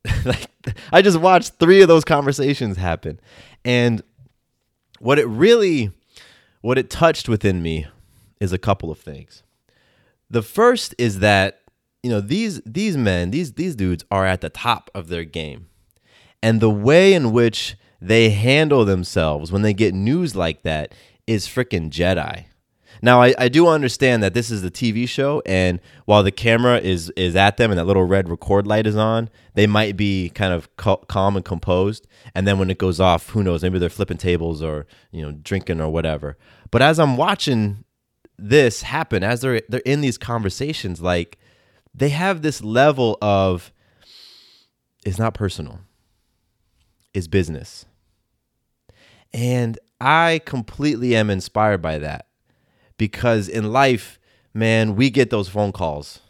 Like 0.25 0.49
i 0.91 1.03
just 1.03 1.19
watched 1.21 1.55
three 1.61 1.83
of 1.83 1.89
those 1.89 2.05
conversations 2.05 2.79
happen. 2.79 3.21
And 3.65 4.03
what 4.99 5.19
it 5.19 5.27
really 5.27 5.93
what 6.67 6.79
it 6.79 6.91
touched 6.91 7.29
within 7.29 7.63
me 7.63 7.87
is 8.41 8.53
a 8.53 8.59
couple 8.59 8.91
of 8.91 8.99
things. 8.99 9.45
The 10.29 10.43
first 10.43 10.97
is 10.99 11.21
that 11.21 11.61
you 12.03 12.11
know 12.11 12.21
these 12.21 12.61
these 12.67 12.97
men 12.97 13.31
these 13.31 13.53
these 13.53 13.77
dudes 13.77 14.05
are 14.11 14.27
at 14.27 14.41
the 14.41 14.51
top 14.51 14.91
of 14.93 15.07
their 15.07 15.23
game, 15.23 15.69
and 16.43 16.61
the 16.61 16.69
way 16.69 17.15
in 17.15 17.31
which 17.31 17.77
they 18.01 18.31
handle 18.31 18.85
themselves 18.85 19.53
when 19.53 19.63
they 19.63 19.73
get 19.73 19.95
news 19.95 20.35
like 20.35 20.65
that 20.65 20.93
is 21.25 21.47
freaking 21.47 21.89
Jedi. 21.89 22.47
Now 23.03 23.23
I, 23.23 23.35
I 23.39 23.49
do 23.49 23.69
understand 23.69 24.23
that 24.23 24.35
this 24.35 24.51
is 24.51 24.65
a 24.65 24.71
TV 24.71 25.09
show, 25.09 25.43
and 25.47 25.81
while 26.05 26.23
the 26.23 26.31
camera 26.31 26.79
is 26.79 27.11
is 27.11 27.37
at 27.37 27.57
them 27.57 27.71
and 27.71 27.79
that 27.79 27.85
little 27.85 28.05
red 28.05 28.29
record 28.29 28.67
light 28.67 28.87
is 28.87 28.97
on, 28.97 29.29
they 29.55 29.67
might 29.67 29.97
be 29.97 30.31
kind 30.31 30.53
of 30.53 30.75
calm 30.77 31.37
and 31.37 31.45
composed. 31.45 32.07
And 32.35 32.47
then 32.47 32.59
when 32.59 32.71
it 32.71 32.79
goes 32.79 33.01
off, 33.01 33.31
who 33.31 33.43
knows? 33.43 33.63
Maybe 33.63 33.79
they're 33.79 33.91
flipping 33.91 34.19
tables 34.19 34.63
or 34.63 34.87
you 35.11 35.23
know 35.23 35.33
drinking 35.33 35.81
or 35.81 35.89
whatever. 35.89 36.37
But 36.71 36.83
as 36.83 36.99
I'm 36.99 37.17
watching 37.17 37.85
this 38.39 38.83
happen, 38.83 39.23
as 39.23 39.41
they're 39.41 39.63
they're 39.69 39.81
in 39.81 40.01
these 40.01 40.19
conversations, 40.19 41.01
like 41.01 41.39
they 41.95 42.11
have 42.11 42.43
this 42.43 42.63
level 42.63 43.19
of 43.23 43.73
it's 45.05 45.19
not 45.19 45.35
personal, 45.35 45.81
it's 47.15 47.29
business. 47.29 47.87
And 49.33 49.79
I 50.01 50.41
completely 50.45 51.15
am 51.17 51.31
inspired 51.31 51.83
by 51.83 51.99
that 51.99 52.27
because 52.97 53.49
in 53.49 53.73
life, 53.73 54.19
man, 54.55 54.97
we 54.97 55.11
get 55.11 55.31
those 55.31 55.49
phone 55.49 55.73
calls. 55.73 56.21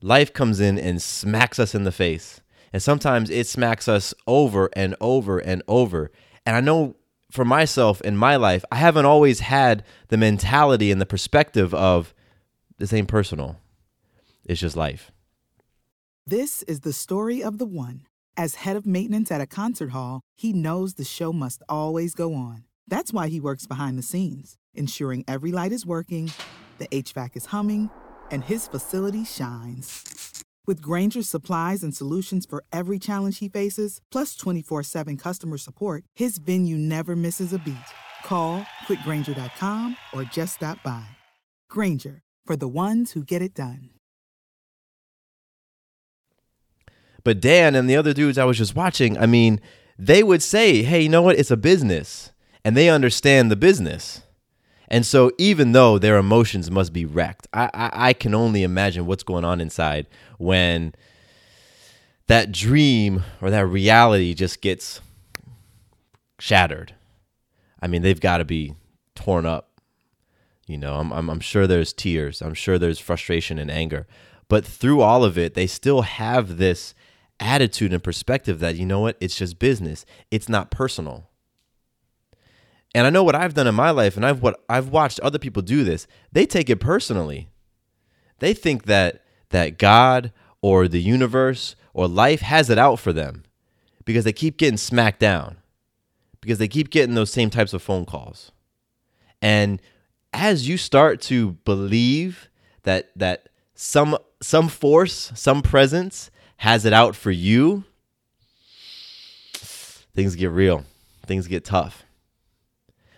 Life 0.00 0.32
comes 0.32 0.60
in 0.60 0.78
and 0.78 1.02
smacks 1.02 1.58
us 1.58 1.74
in 1.74 1.84
the 1.84 1.92
face. 1.92 2.40
And 2.72 2.82
sometimes 2.82 3.30
it 3.30 3.46
smacks 3.46 3.88
us 3.88 4.14
over 4.26 4.68
and 4.74 4.94
over 5.00 5.38
and 5.38 5.62
over. 5.66 6.10
And 6.44 6.54
I 6.54 6.60
know 6.60 6.96
for 7.30 7.44
myself 7.44 8.00
in 8.02 8.16
my 8.16 8.36
life, 8.36 8.64
I 8.70 8.76
haven't 8.76 9.06
always 9.06 9.40
had 9.40 9.84
the 10.08 10.16
mentality 10.16 10.90
and 10.90 11.00
the 11.00 11.06
perspective 11.06 11.74
of 11.74 12.14
this 12.78 12.92
ain't 12.92 13.08
personal. 13.08 13.56
It's 14.44 14.60
just 14.60 14.76
life. 14.76 15.10
This 16.26 16.62
is 16.64 16.80
the 16.80 16.92
story 16.92 17.42
of 17.42 17.58
the 17.58 17.66
one. 17.66 18.06
As 18.36 18.56
head 18.56 18.76
of 18.76 18.86
maintenance 18.86 19.32
at 19.32 19.40
a 19.40 19.46
concert 19.46 19.90
hall, 19.90 20.20
he 20.36 20.52
knows 20.52 20.94
the 20.94 21.04
show 21.04 21.32
must 21.32 21.62
always 21.68 22.14
go 22.14 22.34
on. 22.34 22.64
That's 22.86 23.12
why 23.12 23.28
he 23.28 23.40
works 23.40 23.66
behind 23.66 23.98
the 23.98 24.02
scenes, 24.02 24.56
ensuring 24.78 25.24
every 25.26 25.52
light 25.52 25.72
is 25.72 25.84
working, 25.84 26.32
the 26.78 26.88
HVAC 26.88 27.36
is 27.36 27.46
humming, 27.46 27.90
and 28.30 28.44
his 28.44 28.66
facility 28.68 29.24
shines. 29.24 30.44
With 30.66 30.82
Grainger's 30.82 31.28
supplies 31.28 31.82
and 31.82 31.94
solutions 31.96 32.44
for 32.44 32.62
every 32.72 32.98
challenge 32.98 33.38
he 33.38 33.48
faces, 33.48 34.00
plus 34.12 34.36
24 34.36 34.82
7 34.82 35.16
customer 35.16 35.58
support, 35.58 36.04
his 36.14 36.38
venue 36.38 36.76
never 36.76 37.16
misses 37.16 37.52
a 37.52 37.58
beat. 37.58 37.76
Call 38.24 38.66
quickgranger.com 38.86 39.96
or 40.12 40.24
just 40.24 40.56
stop 40.56 40.82
by. 40.82 41.06
Granger, 41.70 42.20
for 42.46 42.56
the 42.56 42.68
ones 42.68 43.12
who 43.12 43.24
get 43.24 43.40
it 43.42 43.54
done. 43.54 43.90
But 47.24 47.40
Dan 47.40 47.74
and 47.74 47.88
the 47.88 47.96
other 47.96 48.12
dudes 48.12 48.38
I 48.38 48.44
was 48.44 48.58
just 48.58 48.74
watching, 48.74 49.18
I 49.18 49.26
mean, 49.26 49.60
they 49.98 50.22
would 50.22 50.42
say, 50.42 50.82
hey, 50.82 51.00
you 51.00 51.08
know 51.08 51.22
what? 51.22 51.38
It's 51.38 51.50
a 51.50 51.56
business. 51.56 52.32
And 52.64 52.76
they 52.76 52.90
understand 52.90 53.50
the 53.50 53.56
business. 53.56 54.22
And 54.88 55.04
so, 55.04 55.30
even 55.38 55.72
though 55.72 55.98
their 55.98 56.16
emotions 56.16 56.70
must 56.70 56.92
be 56.92 57.04
wrecked, 57.04 57.46
I, 57.52 57.70
I, 57.74 57.90
I 58.08 58.12
can 58.14 58.34
only 58.34 58.62
imagine 58.62 59.06
what's 59.06 59.22
going 59.22 59.44
on 59.44 59.60
inside 59.60 60.06
when 60.38 60.94
that 62.26 62.52
dream 62.52 63.22
or 63.42 63.50
that 63.50 63.66
reality 63.66 64.34
just 64.34 64.62
gets 64.62 65.00
shattered. 66.38 66.94
I 67.80 67.86
mean, 67.86 68.02
they've 68.02 68.20
got 68.20 68.38
to 68.38 68.44
be 68.44 68.74
torn 69.14 69.44
up. 69.46 69.68
You 70.66 70.78
know, 70.78 70.96
I'm, 70.96 71.12
I'm, 71.12 71.30
I'm 71.30 71.40
sure 71.40 71.66
there's 71.66 71.92
tears. 71.92 72.42
I'm 72.42 72.54
sure 72.54 72.78
there's 72.78 72.98
frustration 72.98 73.58
and 73.58 73.70
anger. 73.70 74.06
But 74.48 74.64
through 74.64 75.00
all 75.00 75.24
of 75.24 75.36
it, 75.36 75.54
they 75.54 75.66
still 75.66 76.02
have 76.02 76.56
this 76.56 76.94
attitude 77.40 77.92
and 77.92 78.02
perspective 78.02 78.58
that, 78.60 78.76
you 78.76 78.86
know 78.86 79.00
what, 79.00 79.16
it's 79.20 79.36
just 79.36 79.58
business, 79.58 80.04
it's 80.30 80.48
not 80.48 80.70
personal. 80.70 81.28
And 82.94 83.06
I 83.06 83.10
know 83.10 83.22
what 83.22 83.34
I've 83.34 83.54
done 83.54 83.66
in 83.66 83.74
my 83.74 83.90
life, 83.90 84.16
and 84.16 84.24
I've 84.24 84.42
what 84.42 84.62
I've 84.68 84.88
watched 84.88 85.20
other 85.20 85.38
people 85.38 85.62
do 85.62 85.84
this. 85.84 86.06
They 86.32 86.46
take 86.46 86.70
it 86.70 86.80
personally. 86.80 87.48
They 88.38 88.54
think 88.54 88.84
that 88.84 89.22
that 89.50 89.78
God 89.78 90.32
or 90.60 90.88
the 90.88 91.00
universe 91.00 91.76
or 91.92 92.08
life 92.08 92.40
has 92.40 92.70
it 92.70 92.78
out 92.78 92.98
for 92.98 93.12
them 93.12 93.44
because 94.04 94.24
they 94.24 94.32
keep 94.32 94.56
getting 94.56 94.76
smacked 94.76 95.20
down. 95.20 95.56
Because 96.40 96.58
they 96.58 96.68
keep 96.68 96.90
getting 96.90 97.14
those 97.14 97.32
same 97.32 97.50
types 97.50 97.72
of 97.72 97.82
phone 97.82 98.04
calls. 98.04 98.52
And 99.42 99.82
as 100.32 100.68
you 100.68 100.76
start 100.76 101.20
to 101.22 101.52
believe 101.64 102.48
that 102.84 103.10
that 103.16 103.48
some 103.74 104.16
some 104.40 104.68
force, 104.68 105.32
some 105.34 105.62
presence 105.62 106.30
has 106.58 106.84
it 106.84 106.92
out 106.92 107.14
for 107.14 107.30
you, 107.30 107.84
things 109.54 110.36
get 110.36 110.50
real. 110.50 110.84
Things 111.26 111.46
get 111.46 111.64
tough. 111.64 112.04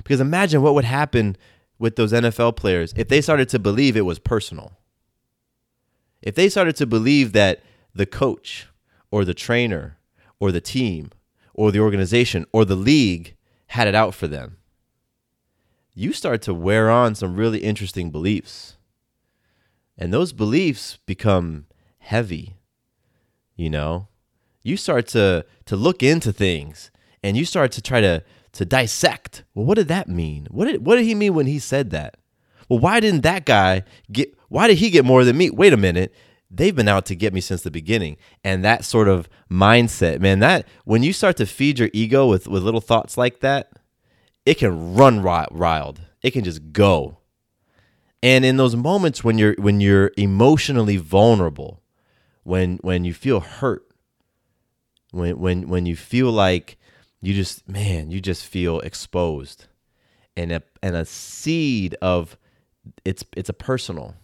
Because 0.02 0.20
imagine 0.20 0.62
what 0.62 0.74
would 0.74 0.84
happen 0.84 1.36
with 1.78 1.96
those 1.96 2.12
NFL 2.12 2.56
players 2.56 2.92
if 2.96 3.08
they 3.08 3.20
started 3.20 3.48
to 3.50 3.58
believe 3.58 3.96
it 3.96 4.02
was 4.02 4.18
personal. 4.18 4.72
If 6.22 6.34
they 6.34 6.48
started 6.48 6.76
to 6.76 6.86
believe 6.86 7.32
that 7.32 7.62
the 7.94 8.06
coach 8.06 8.68
or 9.10 9.24
the 9.24 9.34
trainer 9.34 9.98
or 10.38 10.52
the 10.52 10.60
team 10.60 11.10
or 11.54 11.72
the 11.72 11.80
organization 11.80 12.46
or 12.52 12.64
the 12.64 12.76
league 12.76 13.36
had 13.68 13.88
it 13.88 13.94
out 13.94 14.14
for 14.14 14.26
them, 14.26 14.58
you 15.94 16.12
start 16.12 16.42
to 16.42 16.54
wear 16.54 16.90
on 16.90 17.14
some 17.14 17.36
really 17.36 17.60
interesting 17.60 18.10
beliefs. 18.10 18.76
And 19.96 20.12
those 20.12 20.32
beliefs 20.32 20.98
become 21.06 21.66
heavy. 21.98 22.56
You 23.56 23.70
know, 23.70 24.08
you 24.62 24.76
start 24.76 25.06
to 25.08 25.44
to 25.66 25.76
look 25.76 26.02
into 26.02 26.32
things 26.32 26.90
and 27.22 27.36
you 27.36 27.44
start 27.44 27.72
to 27.72 27.82
try 27.82 28.00
to 28.00 28.22
to 28.52 28.64
dissect. 28.64 29.44
Well, 29.54 29.66
what 29.66 29.76
did 29.76 29.88
that 29.88 30.08
mean? 30.08 30.46
What 30.50 30.66
did 30.66 30.84
what 30.84 30.96
did 30.96 31.04
he 31.04 31.14
mean 31.14 31.34
when 31.34 31.46
he 31.46 31.58
said 31.58 31.90
that? 31.90 32.16
Well, 32.68 32.78
why 32.78 33.00
didn't 33.00 33.22
that 33.22 33.44
guy 33.44 33.84
get 34.10 34.36
why 34.48 34.68
did 34.68 34.78
he 34.78 34.90
get 34.90 35.04
more 35.04 35.24
than 35.24 35.36
me? 35.36 35.50
Wait 35.50 35.72
a 35.72 35.76
minute. 35.76 36.14
They've 36.50 36.74
been 36.74 36.88
out 36.88 37.06
to 37.06 37.14
get 37.14 37.32
me 37.32 37.40
since 37.40 37.62
the 37.62 37.70
beginning. 37.70 38.16
And 38.42 38.64
that 38.64 38.84
sort 38.84 39.06
of 39.06 39.28
mindset, 39.48 40.20
man, 40.20 40.40
that 40.40 40.66
when 40.84 41.04
you 41.04 41.12
start 41.12 41.36
to 41.36 41.46
feed 41.46 41.78
your 41.78 41.90
ego 41.92 42.26
with, 42.26 42.48
with 42.48 42.64
little 42.64 42.80
thoughts 42.80 43.16
like 43.16 43.38
that, 43.38 43.70
it 44.44 44.58
can 44.58 44.94
run 44.94 45.22
wild. 45.22 46.00
It 46.22 46.32
can 46.32 46.42
just 46.42 46.72
go. 46.72 47.18
And 48.22 48.44
in 48.44 48.56
those 48.56 48.76
moments 48.76 49.24
when 49.24 49.38
you're 49.38 49.54
when 49.58 49.80
you're 49.80 50.10
emotionally 50.16 50.96
vulnerable, 50.96 51.82
when 52.42 52.78
when 52.78 53.04
you 53.04 53.14
feel 53.14 53.40
hurt, 53.40 53.86
when 55.12 55.38
when 55.38 55.68
when 55.68 55.86
you 55.86 55.96
feel 55.96 56.30
like 56.30 56.76
you 57.20 57.34
just 57.34 57.68
man 57.68 58.10
you 58.10 58.20
just 58.20 58.44
feel 58.44 58.80
exposed. 58.80 59.66
And 60.36 60.52
a 60.52 60.62
and 60.82 60.96
a 60.96 61.04
seed 61.04 61.94
of 62.00 62.36
it's 63.04 63.24
it's 63.36 63.48
a 63.48 63.54
personal. 63.54 64.14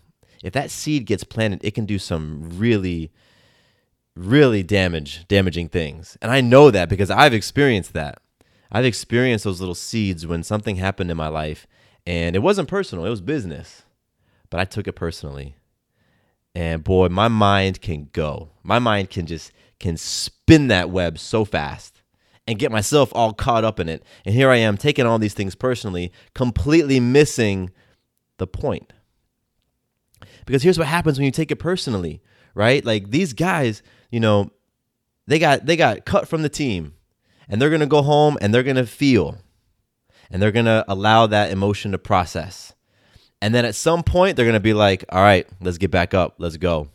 If 0.42 0.52
that 0.52 0.70
seed 0.70 1.06
gets 1.06 1.24
planted 1.24 1.64
it 1.64 1.74
can 1.74 1.86
do 1.86 1.98
some 1.98 2.58
really 2.58 3.12
really 4.14 4.62
damage 4.62 5.26
damaging 5.28 5.68
things. 5.68 6.16
And 6.22 6.30
i 6.32 6.40
know 6.40 6.70
that 6.70 6.88
because 6.88 7.10
i've 7.10 7.34
experienced 7.34 7.92
that. 7.92 8.20
I've 8.72 8.84
experienced 8.84 9.44
those 9.44 9.60
little 9.60 9.74
seeds 9.74 10.26
when 10.26 10.42
something 10.42 10.76
happened 10.76 11.10
in 11.10 11.16
my 11.16 11.28
life 11.28 11.66
and 12.06 12.34
it 12.34 12.40
wasn't 12.40 12.68
personal 12.68 13.04
it 13.04 13.10
was 13.10 13.20
business 13.20 13.82
but 14.48 14.60
i 14.60 14.64
took 14.64 14.88
it 14.88 14.94
personally. 14.94 15.56
And 16.54 16.82
boy 16.82 17.08
my 17.08 17.28
mind 17.28 17.82
can 17.82 18.08
go. 18.14 18.52
My 18.62 18.78
mind 18.78 19.10
can 19.10 19.26
just 19.26 19.52
can 19.78 19.98
spin 19.98 20.68
that 20.68 20.88
web 20.88 21.18
so 21.18 21.44
fast 21.44 21.95
and 22.46 22.58
get 22.58 22.70
myself 22.70 23.12
all 23.14 23.32
caught 23.32 23.64
up 23.64 23.80
in 23.80 23.88
it. 23.88 24.04
And 24.24 24.34
here 24.34 24.50
I 24.50 24.56
am 24.56 24.76
taking 24.76 25.06
all 25.06 25.18
these 25.18 25.34
things 25.34 25.54
personally, 25.54 26.12
completely 26.34 27.00
missing 27.00 27.70
the 28.38 28.46
point. 28.46 28.92
Because 30.46 30.62
here's 30.62 30.78
what 30.78 30.86
happens 30.86 31.18
when 31.18 31.24
you 31.24 31.32
take 31.32 31.50
it 31.50 31.56
personally, 31.56 32.22
right? 32.54 32.84
Like 32.84 33.10
these 33.10 33.32
guys, 33.32 33.82
you 34.10 34.20
know, 34.20 34.50
they 35.26 35.38
got 35.38 35.66
they 35.66 35.76
got 35.76 36.04
cut 36.04 36.28
from 36.28 36.42
the 36.42 36.48
team 36.48 36.94
and 37.48 37.60
they're 37.60 37.70
going 37.70 37.80
to 37.80 37.86
go 37.86 38.02
home 38.02 38.38
and 38.40 38.54
they're 38.54 38.62
going 38.62 38.76
to 38.76 38.86
feel 38.86 39.38
and 40.30 40.40
they're 40.40 40.52
going 40.52 40.66
to 40.66 40.84
allow 40.88 41.26
that 41.26 41.50
emotion 41.50 41.92
to 41.92 41.98
process. 41.98 42.74
And 43.42 43.54
then 43.54 43.64
at 43.64 43.74
some 43.74 44.02
point 44.02 44.36
they're 44.36 44.46
going 44.46 44.54
to 44.54 44.60
be 44.60 44.72
like, 44.72 45.04
"All 45.08 45.22
right, 45.22 45.46
let's 45.60 45.78
get 45.78 45.90
back 45.90 46.14
up. 46.14 46.36
Let's 46.38 46.56
go." 46.56 46.88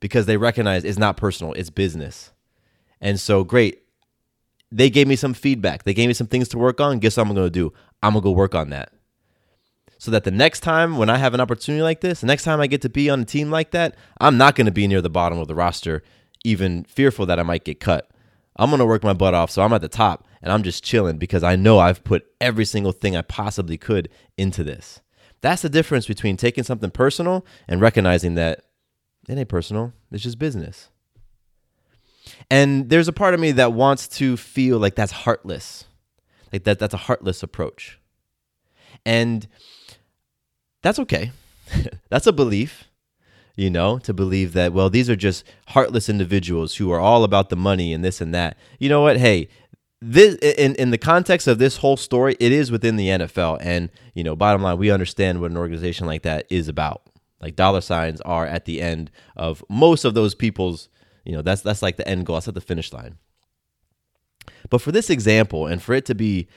Because 0.00 0.26
they 0.26 0.36
recognize 0.36 0.84
it's 0.84 0.98
not 0.98 1.16
personal, 1.16 1.52
it's 1.54 1.70
business. 1.70 2.32
And 3.00 3.20
so 3.20 3.44
great, 3.44 3.82
they 4.70 4.90
gave 4.90 5.08
me 5.08 5.16
some 5.16 5.34
feedback. 5.34 5.84
They 5.84 5.94
gave 5.94 6.08
me 6.08 6.14
some 6.14 6.26
things 6.26 6.48
to 6.48 6.58
work 6.58 6.80
on. 6.80 6.98
Guess 6.98 7.16
what 7.16 7.26
I'm 7.26 7.34
going 7.34 7.46
to 7.46 7.50
do? 7.50 7.72
I'm 8.02 8.12
going 8.12 8.22
to 8.22 8.24
go 8.24 8.32
work 8.32 8.54
on 8.54 8.70
that. 8.70 8.92
So 9.98 10.10
that 10.12 10.24
the 10.24 10.30
next 10.30 10.60
time 10.60 10.96
when 10.96 11.10
I 11.10 11.16
have 11.16 11.34
an 11.34 11.40
opportunity 11.40 11.82
like 11.82 12.00
this, 12.00 12.20
the 12.20 12.26
next 12.26 12.44
time 12.44 12.60
I 12.60 12.68
get 12.68 12.82
to 12.82 12.88
be 12.88 13.10
on 13.10 13.20
a 13.20 13.24
team 13.24 13.50
like 13.50 13.72
that, 13.72 13.96
I'm 14.20 14.36
not 14.36 14.54
going 14.54 14.66
to 14.66 14.72
be 14.72 14.86
near 14.86 15.02
the 15.02 15.10
bottom 15.10 15.38
of 15.38 15.48
the 15.48 15.56
roster, 15.56 16.02
even 16.44 16.84
fearful 16.84 17.26
that 17.26 17.40
I 17.40 17.42
might 17.42 17.64
get 17.64 17.80
cut. 17.80 18.08
I'm 18.56 18.70
going 18.70 18.78
to 18.78 18.86
work 18.86 19.02
my 19.02 19.12
butt 19.12 19.34
off 19.34 19.50
so 19.50 19.62
I'm 19.62 19.72
at 19.72 19.80
the 19.80 19.88
top 19.88 20.26
and 20.42 20.52
I'm 20.52 20.62
just 20.62 20.84
chilling 20.84 21.18
because 21.18 21.42
I 21.42 21.56
know 21.56 21.78
I've 21.78 22.04
put 22.04 22.26
every 22.40 22.64
single 22.64 22.92
thing 22.92 23.16
I 23.16 23.22
possibly 23.22 23.76
could 23.76 24.08
into 24.36 24.62
this. 24.62 25.00
That's 25.40 25.62
the 25.62 25.68
difference 25.68 26.06
between 26.06 26.36
taking 26.36 26.64
something 26.64 26.90
personal 26.90 27.46
and 27.66 27.80
recognizing 27.80 28.34
that 28.34 28.64
it 29.28 29.36
ain't 29.36 29.48
personal, 29.48 29.92
it's 30.10 30.22
just 30.22 30.38
business. 30.38 30.90
And 32.50 32.88
there's 32.88 33.08
a 33.08 33.12
part 33.12 33.34
of 33.34 33.40
me 33.40 33.52
that 33.52 33.72
wants 33.72 34.08
to 34.08 34.36
feel 34.36 34.78
like 34.78 34.94
that's 34.94 35.12
heartless. 35.12 35.84
Like 36.52 36.64
that 36.64 36.78
that's 36.78 36.94
a 36.94 36.98
heartless 36.98 37.42
approach. 37.42 37.98
And 39.04 39.46
that's 40.82 40.98
okay. 40.98 41.32
that's 42.08 42.26
a 42.26 42.32
belief, 42.32 42.84
you 43.56 43.70
know, 43.70 43.98
to 43.98 44.14
believe 44.14 44.54
that 44.54 44.72
well 44.72 44.88
these 44.88 45.10
are 45.10 45.16
just 45.16 45.44
heartless 45.68 46.08
individuals 46.08 46.76
who 46.76 46.90
are 46.90 47.00
all 47.00 47.24
about 47.24 47.50
the 47.50 47.56
money 47.56 47.92
and 47.92 48.04
this 48.04 48.20
and 48.20 48.34
that. 48.34 48.56
You 48.78 48.88
know 48.88 49.02
what? 49.02 49.18
Hey, 49.18 49.48
this 50.00 50.36
in 50.36 50.74
in 50.76 50.90
the 50.90 50.98
context 50.98 51.46
of 51.46 51.58
this 51.58 51.78
whole 51.78 51.96
story, 51.96 52.36
it 52.40 52.52
is 52.52 52.70
within 52.70 52.96
the 52.96 53.08
NFL 53.08 53.58
and, 53.60 53.90
you 54.14 54.24
know, 54.24 54.36
bottom 54.36 54.62
line, 54.62 54.78
we 54.78 54.90
understand 54.90 55.40
what 55.40 55.50
an 55.50 55.56
organization 55.56 56.06
like 56.06 56.22
that 56.22 56.46
is 56.50 56.68
about. 56.68 57.02
Like 57.40 57.56
dollar 57.56 57.80
signs 57.80 58.20
are 58.22 58.46
at 58.46 58.64
the 58.64 58.80
end 58.80 59.10
of 59.36 59.62
most 59.68 60.04
of 60.04 60.14
those 60.14 60.34
people's 60.34 60.88
you 61.28 61.34
know, 61.34 61.42
that's 61.42 61.60
that's 61.60 61.82
like 61.82 61.98
the 61.98 62.08
end 62.08 62.24
goal. 62.24 62.36
That's 62.36 62.48
at 62.48 62.54
the 62.54 62.60
finish 62.62 62.90
line. 62.90 63.18
But 64.70 64.80
for 64.80 64.92
this 64.92 65.10
example, 65.10 65.66
and 65.66 65.82
for 65.82 65.92
it 65.92 66.06
to 66.06 66.14
be 66.14 66.48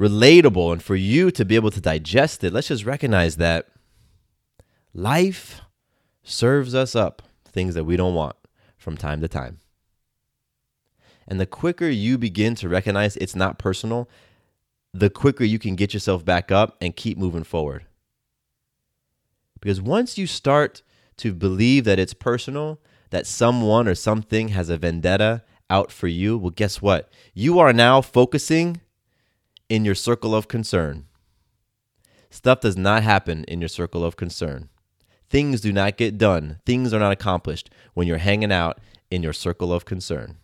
relatable, 0.00 0.72
and 0.72 0.82
for 0.82 0.96
you 0.96 1.30
to 1.32 1.44
be 1.44 1.54
able 1.54 1.70
to 1.70 1.82
digest 1.82 2.42
it, 2.42 2.52
let's 2.54 2.68
just 2.68 2.86
recognize 2.86 3.36
that 3.36 3.68
life 4.94 5.60
serves 6.22 6.74
us 6.74 6.96
up 6.96 7.20
things 7.46 7.74
that 7.74 7.84
we 7.84 7.98
don't 7.98 8.14
want 8.14 8.36
from 8.78 8.96
time 8.96 9.20
to 9.20 9.28
time. 9.28 9.60
And 11.28 11.38
the 11.38 11.46
quicker 11.46 11.88
you 11.88 12.16
begin 12.16 12.54
to 12.56 12.70
recognize 12.70 13.16
it's 13.18 13.36
not 13.36 13.58
personal, 13.58 14.08
the 14.94 15.10
quicker 15.10 15.44
you 15.44 15.58
can 15.58 15.76
get 15.76 15.92
yourself 15.92 16.24
back 16.24 16.50
up 16.50 16.78
and 16.80 16.96
keep 16.96 17.18
moving 17.18 17.44
forward. 17.44 17.84
Because 19.60 19.82
once 19.82 20.16
you 20.16 20.26
start 20.26 20.80
to 21.18 21.34
believe 21.34 21.84
that 21.84 21.98
it's 21.98 22.14
personal, 22.14 22.80
that 23.14 23.28
someone 23.28 23.86
or 23.86 23.94
something 23.94 24.48
has 24.48 24.68
a 24.68 24.76
vendetta 24.76 25.44
out 25.70 25.92
for 25.92 26.08
you, 26.08 26.36
well, 26.36 26.50
guess 26.50 26.82
what? 26.82 27.08
You 27.32 27.60
are 27.60 27.72
now 27.72 28.00
focusing 28.00 28.80
in 29.68 29.84
your 29.84 29.94
circle 29.94 30.34
of 30.34 30.48
concern. 30.48 31.04
Stuff 32.28 32.58
does 32.58 32.76
not 32.76 33.04
happen 33.04 33.44
in 33.44 33.60
your 33.60 33.68
circle 33.68 34.04
of 34.04 34.16
concern. 34.16 34.68
things 35.30 35.60
do 35.60 35.72
not 35.72 35.96
get 35.96 36.18
done, 36.18 36.58
things 36.66 36.92
are 36.92 36.98
not 36.98 37.12
accomplished 37.12 37.70
when 37.92 38.08
you're 38.08 38.18
hanging 38.18 38.50
out 38.50 38.80
in 39.12 39.22
your 39.22 39.32
circle 39.32 39.72
of 39.72 39.84
concern. 39.84 40.38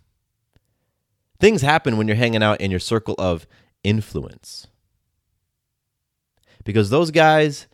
Things 1.41 1.63
happen 1.63 1.97
when 1.97 2.07
you're 2.07 2.17
hanging 2.17 2.43
out 2.43 2.61
in 2.61 2.71
your 2.71 2.79
circle 2.79 3.17
of 3.19 3.49
influence. 3.83 4.69
Because 6.63 6.91
those 6.91 7.11
guys, 7.11 7.67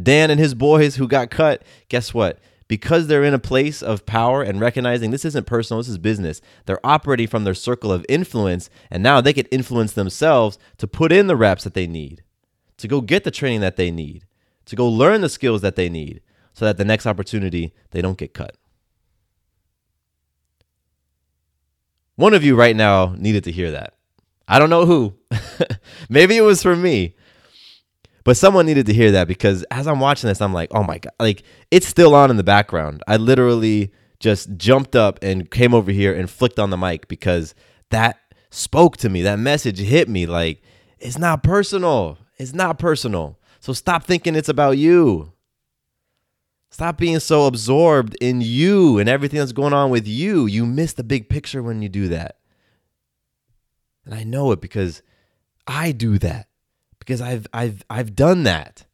Dan 0.00 0.30
and 0.30 0.38
his 0.38 0.52
boys 0.52 0.96
who 0.96 1.08
got 1.08 1.30
cut, 1.30 1.62
guess 1.88 2.12
what? 2.12 2.38
Because 2.72 3.06
they're 3.06 3.22
in 3.22 3.34
a 3.34 3.38
place 3.38 3.82
of 3.82 4.06
power 4.06 4.42
and 4.42 4.58
recognizing 4.58 5.10
this 5.10 5.26
isn't 5.26 5.44
personal, 5.44 5.78
this 5.78 5.90
is 5.90 5.98
business, 5.98 6.40
they're 6.64 6.80
operating 6.82 7.26
from 7.26 7.44
their 7.44 7.52
circle 7.52 7.92
of 7.92 8.06
influence, 8.08 8.70
and 8.90 9.02
now 9.02 9.20
they 9.20 9.34
can 9.34 9.44
influence 9.50 9.92
themselves 9.92 10.56
to 10.78 10.86
put 10.86 11.12
in 11.12 11.26
the 11.26 11.36
reps 11.36 11.64
that 11.64 11.74
they 11.74 11.86
need, 11.86 12.22
to 12.78 12.88
go 12.88 13.02
get 13.02 13.24
the 13.24 13.30
training 13.30 13.60
that 13.60 13.76
they 13.76 13.90
need, 13.90 14.24
to 14.64 14.74
go 14.74 14.88
learn 14.88 15.20
the 15.20 15.28
skills 15.28 15.60
that 15.60 15.76
they 15.76 15.90
need, 15.90 16.22
so 16.54 16.64
that 16.64 16.78
the 16.78 16.84
next 16.86 17.04
opportunity 17.04 17.74
they 17.90 18.00
don't 18.00 18.16
get 18.16 18.32
cut. 18.32 18.56
One 22.16 22.32
of 22.32 22.42
you 22.42 22.56
right 22.56 22.74
now 22.74 23.14
needed 23.18 23.44
to 23.44 23.52
hear 23.52 23.70
that. 23.72 23.98
I 24.48 24.58
don't 24.58 24.70
know 24.70 24.86
who. 24.86 25.12
Maybe 26.08 26.38
it 26.38 26.40
was 26.40 26.62
for 26.62 26.74
me. 26.74 27.16
But 28.24 28.36
someone 28.36 28.66
needed 28.66 28.86
to 28.86 28.92
hear 28.92 29.10
that 29.12 29.26
because 29.26 29.64
as 29.70 29.86
I'm 29.86 30.00
watching 30.00 30.28
this, 30.28 30.40
I'm 30.40 30.52
like, 30.52 30.70
oh 30.72 30.84
my 30.84 30.98
God. 30.98 31.12
Like, 31.18 31.42
it's 31.70 31.86
still 31.86 32.14
on 32.14 32.30
in 32.30 32.36
the 32.36 32.44
background. 32.44 33.02
I 33.08 33.16
literally 33.16 33.92
just 34.20 34.56
jumped 34.56 34.94
up 34.94 35.18
and 35.22 35.50
came 35.50 35.74
over 35.74 35.90
here 35.90 36.14
and 36.14 36.30
flicked 36.30 36.58
on 36.58 36.70
the 36.70 36.76
mic 36.76 37.08
because 37.08 37.54
that 37.90 38.18
spoke 38.50 38.96
to 38.98 39.08
me. 39.08 39.22
That 39.22 39.38
message 39.38 39.78
hit 39.78 40.08
me. 40.08 40.26
Like, 40.26 40.62
it's 40.98 41.18
not 41.18 41.42
personal. 41.42 42.18
It's 42.38 42.54
not 42.54 42.78
personal. 42.78 43.38
So 43.58 43.72
stop 43.72 44.04
thinking 44.04 44.36
it's 44.36 44.48
about 44.48 44.78
you. 44.78 45.32
Stop 46.70 46.96
being 46.96 47.20
so 47.20 47.46
absorbed 47.46 48.16
in 48.20 48.40
you 48.40 48.98
and 48.98 49.08
everything 49.08 49.40
that's 49.40 49.52
going 49.52 49.74
on 49.74 49.90
with 49.90 50.06
you. 50.06 50.46
You 50.46 50.64
miss 50.64 50.94
the 50.94 51.04
big 51.04 51.28
picture 51.28 51.62
when 51.62 51.82
you 51.82 51.88
do 51.88 52.08
that. 52.08 52.38
And 54.04 54.14
I 54.14 54.24
know 54.24 54.52
it 54.52 54.60
because 54.60 55.02
I 55.66 55.92
do 55.92 56.18
that. 56.18 56.48
Because 57.04 57.20
I've 57.20 57.46
I've 57.52 57.84
I've 57.90 58.14
done 58.14 58.44
that. 58.44 58.86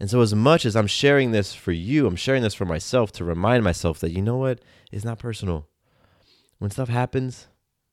And 0.00 0.10
so 0.10 0.20
as 0.20 0.34
much 0.34 0.66
as 0.66 0.76
I'm 0.76 0.86
sharing 0.86 1.30
this 1.30 1.54
for 1.54 1.72
you, 1.72 2.06
I'm 2.06 2.16
sharing 2.16 2.42
this 2.42 2.54
for 2.54 2.64
myself 2.64 3.12
to 3.12 3.24
remind 3.24 3.64
myself 3.64 4.00
that 4.00 4.10
you 4.10 4.22
know 4.22 4.36
what? 4.36 4.60
It's 4.92 5.04
not 5.04 5.18
personal. 5.18 5.68
When 6.58 6.70
stuff 6.70 6.88
happens, 6.88 7.46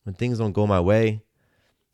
when 0.04 0.15
things 0.15 0.39
don't 0.39 0.51
go 0.51 0.67
my 0.67 0.80
way, 0.80 1.21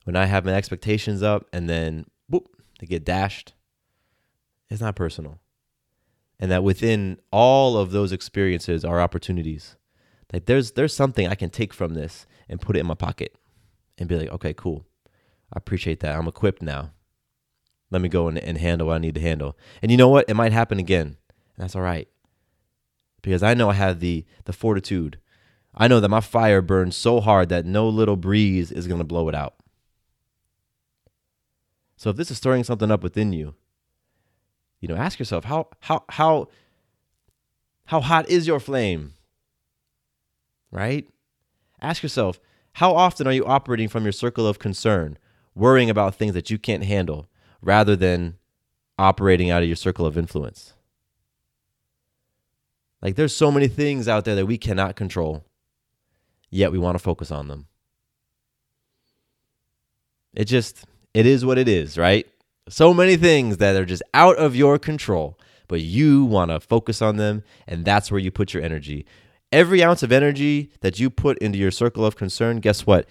when 0.06 0.16
I 0.16 0.26
have 0.26 0.46
my 0.46 0.54
expectations 0.54 1.22
up 1.22 1.46
and 1.52 1.70
then 1.70 2.06
boop, 2.32 2.46
they 2.80 2.88
get 2.88 3.06
dashed, 3.06 3.54
it's 4.70 4.82
not 4.82 4.96
personal 4.96 5.40
and 6.40 6.52
that 6.52 6.64
within 6.64 7.20
all 7.32 7.78
of 7.78 7.92
those 7.92 8.12
experiences 8.12 8.86
are 8.86 9.02
opportunities. 9.02 9.76
Like 10.32 10.46
there's 10.46 10.72
there's 10.72 10.94
something 10.94 11.28
I 11.28 11.36
can 11.36 11.50
take 11.50 11.74
from 11.74 11.94
this 11.94 12.26
and 12.50 12.62
put 12.62 12.76
it 12.76 12.80
in 12.80 12.86
my 12.86 12.94
pocket 12.94 13.36
and 13.98 14.08
be 14.08 14.18
like, 14.18 14.30
okay, 14.30 14.54
cool. 14.54 14.86
I 15.54 15.58
appreciate 15.58 16.02
that. 16.02 16.18
I'm 16.18 16.28
equipped 16.28 16.62
now. 16.62 16.92
Let 17.90 18.02
me 18.02 18.10
go 18.10 18.28
and, 18.28 18.38
and 18.38 18.58
handle 18.58 18.88
what 18.88 18.96
I 18.96 19.00
need 19.00 19.16
to 19.16 19.22
handle. 19.22 19.58
And 19.82 19.92
you 19.92 19.98
know 19.98 20.10
what? 20.10 20.26
It 20.28 20.34
might 20.34 20.52
happen 20.52 20.80
again. 20.80 21.08
And 21.08 21.64
that's 21.64 21.76
all 21.76 21.82
right. 21.82 22.08
Because 23.22 23.44
I 23.44 23.54
know 23.54 23.70
I 23.70 23.74
have 23.74 24.00
the 24.00 24.26
the 24.46 24.54
fortitude. 24.54 25.20
I 25.74 25.88
know 25.88 26.00
that 26.00 26.10
my 26.10 26.22
fire 26.22 26.62
burns 26.62 26.96
so 26.96 27.20
hard 27.20 27.50
that 27.50 27.66
no 27.66 27.88
little 27.88 28.18
breeze 28.18 28.72
is 28.72 28.88
going 28.88 29.00
to 29.00 29.06
blow 29.06 29.30
it 29.30 29.36
out. 29.36 29.56
So 31.96 32.10
if 32.10 32.16
this 32.16 32.32
is 32.32 32.38
stirring 32.38 32.64
something 32.64 32.92
up 32.92 33.04
within 33.04 33.34
you, 33.34 33.56
you 34.80 34.88
know, 34.88 34.96
ask 34.96 35.20
yourself 35.20 35.46
how 35.46 35.70
how 35.82 36.04
how 36.10 36.48
how 37.86 38.02
hot 38.02 38.30
is 38.30 38.48
your 38.48 38.60
flame? 38.60 39.14
Right? 40.72 41.08
Ask 41.82 42.04
yourself, 42.04 42.40
how 42.74 42.96
often 42.96 43.28
are 43.28 43.34
you 43.34 43.46
operating 43.46 43.88
from 43.88 44.04
your 44.04 44.12
circle 44.12 44.46
of 44.46 44.60
concern, 44.60 45.18
worrying 45.58 45.90
about 45.90 46.16
things 46.16 46.34
that 46.34 46.50
you 46.50 46.58
can't 46.58 46.84
handle 46.84 47.28
rather 47.62 47.96
than 47.96 48.38
operating 48.98 49.50
out 49.50 49.64
of 49.64 49.70
your 49.70 49.76
circle 49.76 50.06
of 50.06 50.18
influence? 50.18 50.74
Like 53.02 53.16
there's 53.16 53.36
so 53.36 53.52
many 53.52 53.68
things 53.68 54.08
out 54.08 54.26
there 54.26 54.36
that 54.36 54.46
we 54.46 54.58
cannot 54.58 54.96
control, 54.96 55.46
yet 56.50 56.72
we 56.72 56.80
want 56.80 56.98
to 56.98 57.04
focus 57.04 57.32
on 57.32 57.48
them. 57.48 57.68
It 60.34 60.46
just 60.46 60.86
it 61.14 61.26
is 61.26 61.46
what 61.46 61.58
it 61.58 61.68
is, 61.68 61.98
right? 61.98 62.28
So 62.70 62.94
many 62.94 63.16
things 63.16 63.58
that 63.58 63.76
are 63.76 63.86
just 63.86 64.04
out 64.14 64.38
of 64.38 64.56
your 64.56 64.78
control, 64.78 65.40
but 65.68 65.82
you 65.82 66.26
want 66.26 66.52
to 66.52 66.60
focus 66.60 67.02
on 67.02 67.18
them, 67.18 67.44
and 67.68 67.86
that's 67.86 68.12
where 68.12 68.20
you 68.20 68.32
put 68.32 68.54
your 68.54 68.64
energy. 68.64 69.06
Every 69.52 69.82
ounce 69.82 70.04
of 70.04 70.12
energy 70.12 70.72
that 70.82 71.00
you 71.00 71.10
put 71.10 71.38
into 71.38 71.58
your 71.58 71.72
circle 71.72 72.06
of 72.06 72.18
concern, 72.18 72.60
guess 72.60 72.86
what? 72.86 73.08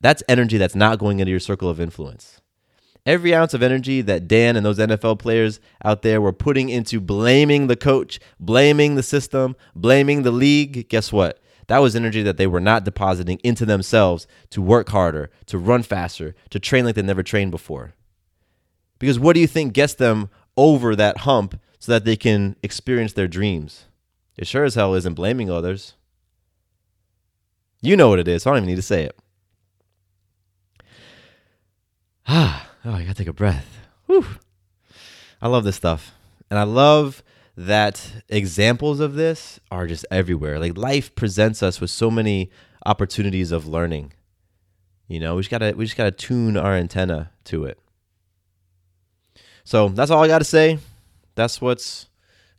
That's 0.00 0.22
energy 0.28 0.58
that's 0.58 0.74
not 0.74 0.98
going 0.98 1.20
into 1.20 1.30
your 1.30 1.40
circle 1.40 1.68
of 1.68 1.80
influence. 1.80 2.40
Every 3.06 3.34
ounce 3.34 3.54
of 3.54 3.62
energy 3.62 4.00
that 4.02 4.26
Dan 4.26 4.56
and 4.56 4.66
those 4.66 4.78
NFL 4.78 5.20
players 5.20 5.60
out 5.84 6.02
there 6.02 6.20
were 6.20 6.32
putting 6.32 6.68
into 6.68 7.00
blaming 7.00 7.68
the 7.68 7.76
coach, 7.76 8.18
blaming 8.40 8.96
the 8.96 9.02
system, 9.02 9.54
blaming 9.76 10.22
the 10.22 10.32
league, 10.32 10.88
guess 10.88 11.12
what? 11.12 11.40
That 11.68 11.78
was 11.78 11.94
energy 11.94 12.22
that 12.22 12.36
they 12.36 12.46
were 12.46 12.60
not 12.60 12.84
depositing 12.84 13.38
into 13.42 13.64
themselves 13.64 14.26
to 14.50 14.62
work 14.62 14.88
harder, 14.88 15.30
to 15.46 15.58
run 15.58 15.82
faster, 15.82 16.34
to 16.50 16.58
train 16.60 16.84
like 16.84 16.96
they 16.96 17.02
never 17.02 17.22
trained 17.22 17.52
before. 17.52 17.94
Because 18.98 19.18
what 19.18 19.34
do 19.34 19.40
you 19.40 19.46
think 19.46 19.72
gets 19.72 19.94
them 19.94 20.28
over 20.56 20.96
that 20.96 21.18
hump 21.18 21.60
so 21.78 21.92
that 21.92 22.04
they 22.04 22.16
can 22.16 22.56
experience 22.62 23.12
their 23.12 23.28
dreams? 23.28 23.86
It 24.36 24.46
sure 24.46 24.64
as 24.64 24.74
hell 24.74 24.94
isn't 24.94 25.14
blaming 25.14 25.50
others. 25.50 25.94
You 27.82 27.96
know 27.96 28.08
what 28.08 28.18
it 28.18 28.28
is, 28.28 28.42
so 28.42 28.50
I 28.50 28.54
don't 28.54 28.64
even 28.64 28.68
need 28.68 28.76
to 28.76 28.82
say 28.82 29.04
it. 29.04 29.16
Ah, 32.26 32.70
oh, 32.84 32.92
I 32.92 33.02
gotta 33.02 33.14
take 33.14 33.28
a 33.28 33.32
breath. 33.32 33.78
Whew. 34.06 34.26
I 35.40 35.48
love 35.48 35.64
this 35.64 35.76
stuff. 35.76 36.12
And 36.50 36.58
I 36.58 36.64
love 36.64 37.22
that 37.56 38.22
examples 38.28 39.00
of 39.00 39.14
this 39.14 39.60
are 39.70 39.86
just 39.86 40.04
everywhere. 40.10 40.58
Like 40.58 40.76
life 40.76 41.14
presents 41.14 41.62
us 41.62 41.80
with 41.80 41.90
so 41.90 42.10
many 42.10 42.50
opportunities 42.84 43.52
of 43.52 43.66
learning. 43.66 44.12
You 45.08 45.20
know, 45.20 45.36
we 45.36 45.42
just 45.42 45.50
gotta 45.50 45.74
we 45.76 45.84
just 45.84 45.96
gotta 45.96 46.10
tune 46.10 46.56
our 46.56 46.74
antenna 46.74 47.30
to 47.44 47.64
it. 47.64 47.78
So 49.66 49.88
that's 49.88 50.12
all 50.12 50.22
I 50.22 50.28
got 50.28 50.38
to 50.38 50.44
say. 50.44 50.78
That's 51.34 51.60
what's 51.60 52.06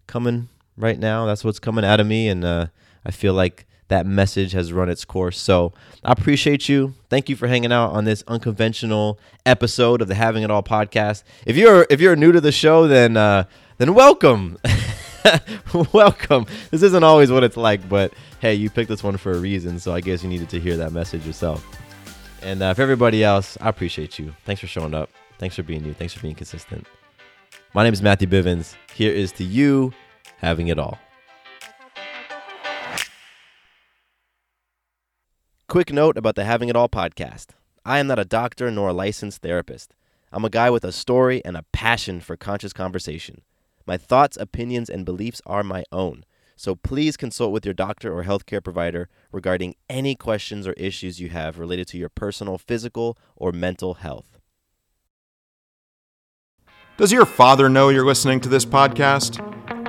coming 0.08 0.50
right 0.76 1.00
now. 1.00 1.26
That's 1.26 1.42
what's 1.42 1.58
coming 1.58 1.86
out 1.86 2.02
of 2.02 2.06
me. 2.06 2.28
And 2.28 2.44
uh, 2.44 2.68
I 3.06 3.12
feel 3.12 3.34
like 3.34 3.66
that 3.90 4.06
message 4.06 4.52
has 4.52 4.74
run 4.74 4.90
its 4.90 5.06
course. 5.06 5.40
So 5.40 5.74
I 6.04 6.12
appreciate 6.12 6.68
you. 6.68 6.94
Thank 7.10 7.30
you 7.30 7.36
for 7.36 7.48
hanging 7.48 7.72
out 7.72 7.92
on 7.92 8.06
this 8.06 8.24
unconventional 8.28 9.20
episode 9.46 10.02
of 10.02 10.08
the 10.08 10.16
Having 10.16 10.44
It 10.44 10.52
All 10.52 10.64
podcast. 10.64 11.24
If 11.46 11.56
you're 11.56 11.88
if 11.90 12.02
you're 12.02 12.16
new 12.16 12.32
to 12.32 12.42
the 12.42 12.52
show, 12.52 12.88
then 12.88 13.18
uh, 13.18 13.46
then 13.78 13.94
welcome. 13.94 14.58
welcome. 15.94 16.46
This 16.72 16.84
isn't 16.84 17.04
always 17.04 17.32
what 17.32 17.44
it's 17.44 17.58
like, 17.58 17.88
but 17.88 18.14
hey, 18.40 18.54
you 18.56 18.70
picked 18.70 18.90
this 18.90 19.04
one 19.04 19.18
for 19.18 19.32
a 19.32 19.40
reason, 19.40 19.80
so 19.80 19.94
I 19.94 20.02
guess 20.02 20.24
you 20.24 20.30
needed 20.30 20.50
to 20.50 20.60
hear 20.60 20.78
that 20.78 20.92
message 20.92 21.26
yourself. 21.26 21.66
And 22.42 22.62
uh, 22.62 22.74
for 22.74 22.82
everybody 22.82 23.24
else, 23.24 23.58
I 23.62 23.70
appreciate 23.70 24.20
you. 24.20 24.34
Thanks 24.46 24.62
for 24.62 24.68
showing 24.68 24.94
up. 24.94 25.10
Thanks 25.40 25.56
for 25.56 25.64
being 25.64 25.84
you. 25.84 25.94
Thanks 25.94 26.14
for 26.14 26.22
being 26.22 26.36
consistent. 26.36 26.88
My 27.74 27.84
name 27.84 27.94
is 27.94 28.02
Matthew 28.02 28.28
Bivens. 28.28 28.76
Here 28.94 29.12
is 29.12 29.32
to 29.34 29.44
you 29.44 29.94
having 30.38 30.68
it 30.68 30.80
all. 30.80 30.98
Quick 35.70 35.92
note 35.92 36.18
about 36.18 36.36
the 36.36 36.46
Having 36.46 36.70
It 36.70 36.78
All 36.78 36.88
podcast. 36.88 37.48
I 37.84 38.00
am 38.00 38.08
not 38.08 38.20
a 38.20 38.24
doctor 38.24 38.72
nor 38.72 38.88
a 38.88 38.94
licensed 38.94 39.42
therapist. 39.42 39.94
I'm 40.32 40.46
a 40.46 40.50
guy 40.50 40.70
with 40.70 40.86
a 40.86 40.94
story 40.94 41.44
and 41.44 41.58
a 41.58 41.66
passion 41.74 42.22
for 42.22 42.38
conscious 42.38 42.72
conversation. 42.72 43.42
My 43.86 43.98
thoughts, 43.98 44.38
opinions, 44.38 44.90
and 44.90 45.04
beliefs 45.04 45.42
are 45.46 45.64
my 45.64 45.84
own. 45.92 46.24
So 46.56 46.74
please 46.74 47.18
consult 47.18 47.52
with 47.52 47.66
your 47.66 47.74
doctor 47.74 48.18
or 48.18 48.24
healthcare 48.24 48.64
provider 48.64 49.10
regarding 49.30 49.76
any 49.90 50.16
questions 50.16 50.66
or 50.66 50.74
issues 50.74 51.20
you 51.20 51.28
have 51.32 51.60
related 51.60 51.90
to 51.90 51.98
your 51.98 52.08
personal 52.08 52.58
physical 52.58 53.18
or 53.36 53.52
mental 53.52 53.96
health. 53.96 54.40
Does 56.96 57.12
your 57.12 57.26
father 57.26 57.68
know 57.68 57.90
you're 57.90 58.06
listening 58.06 58.40
to 58.40 58.48
this 58.50 58.64
podcast? 58.64 59.44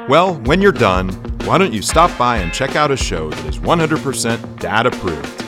Well, 0.09 0.41
when 0.41 0.61
you're 0.61 0.73
done, 0.73 1.11
why 1.45 1.57
don't 1.57 1.73
you 1.73 1.83
stop 1.83 2.19
by 2.19 2.39
and 2.39 2.53
check 2.53 2.75
out 2.75 2.91
a 2.91 2.97
show 2.97 3.31
that 3.31 3.47
is 3.47 3.61
100% 3.61 4.59
dad 4.59 4.85
approved 4.85 5.48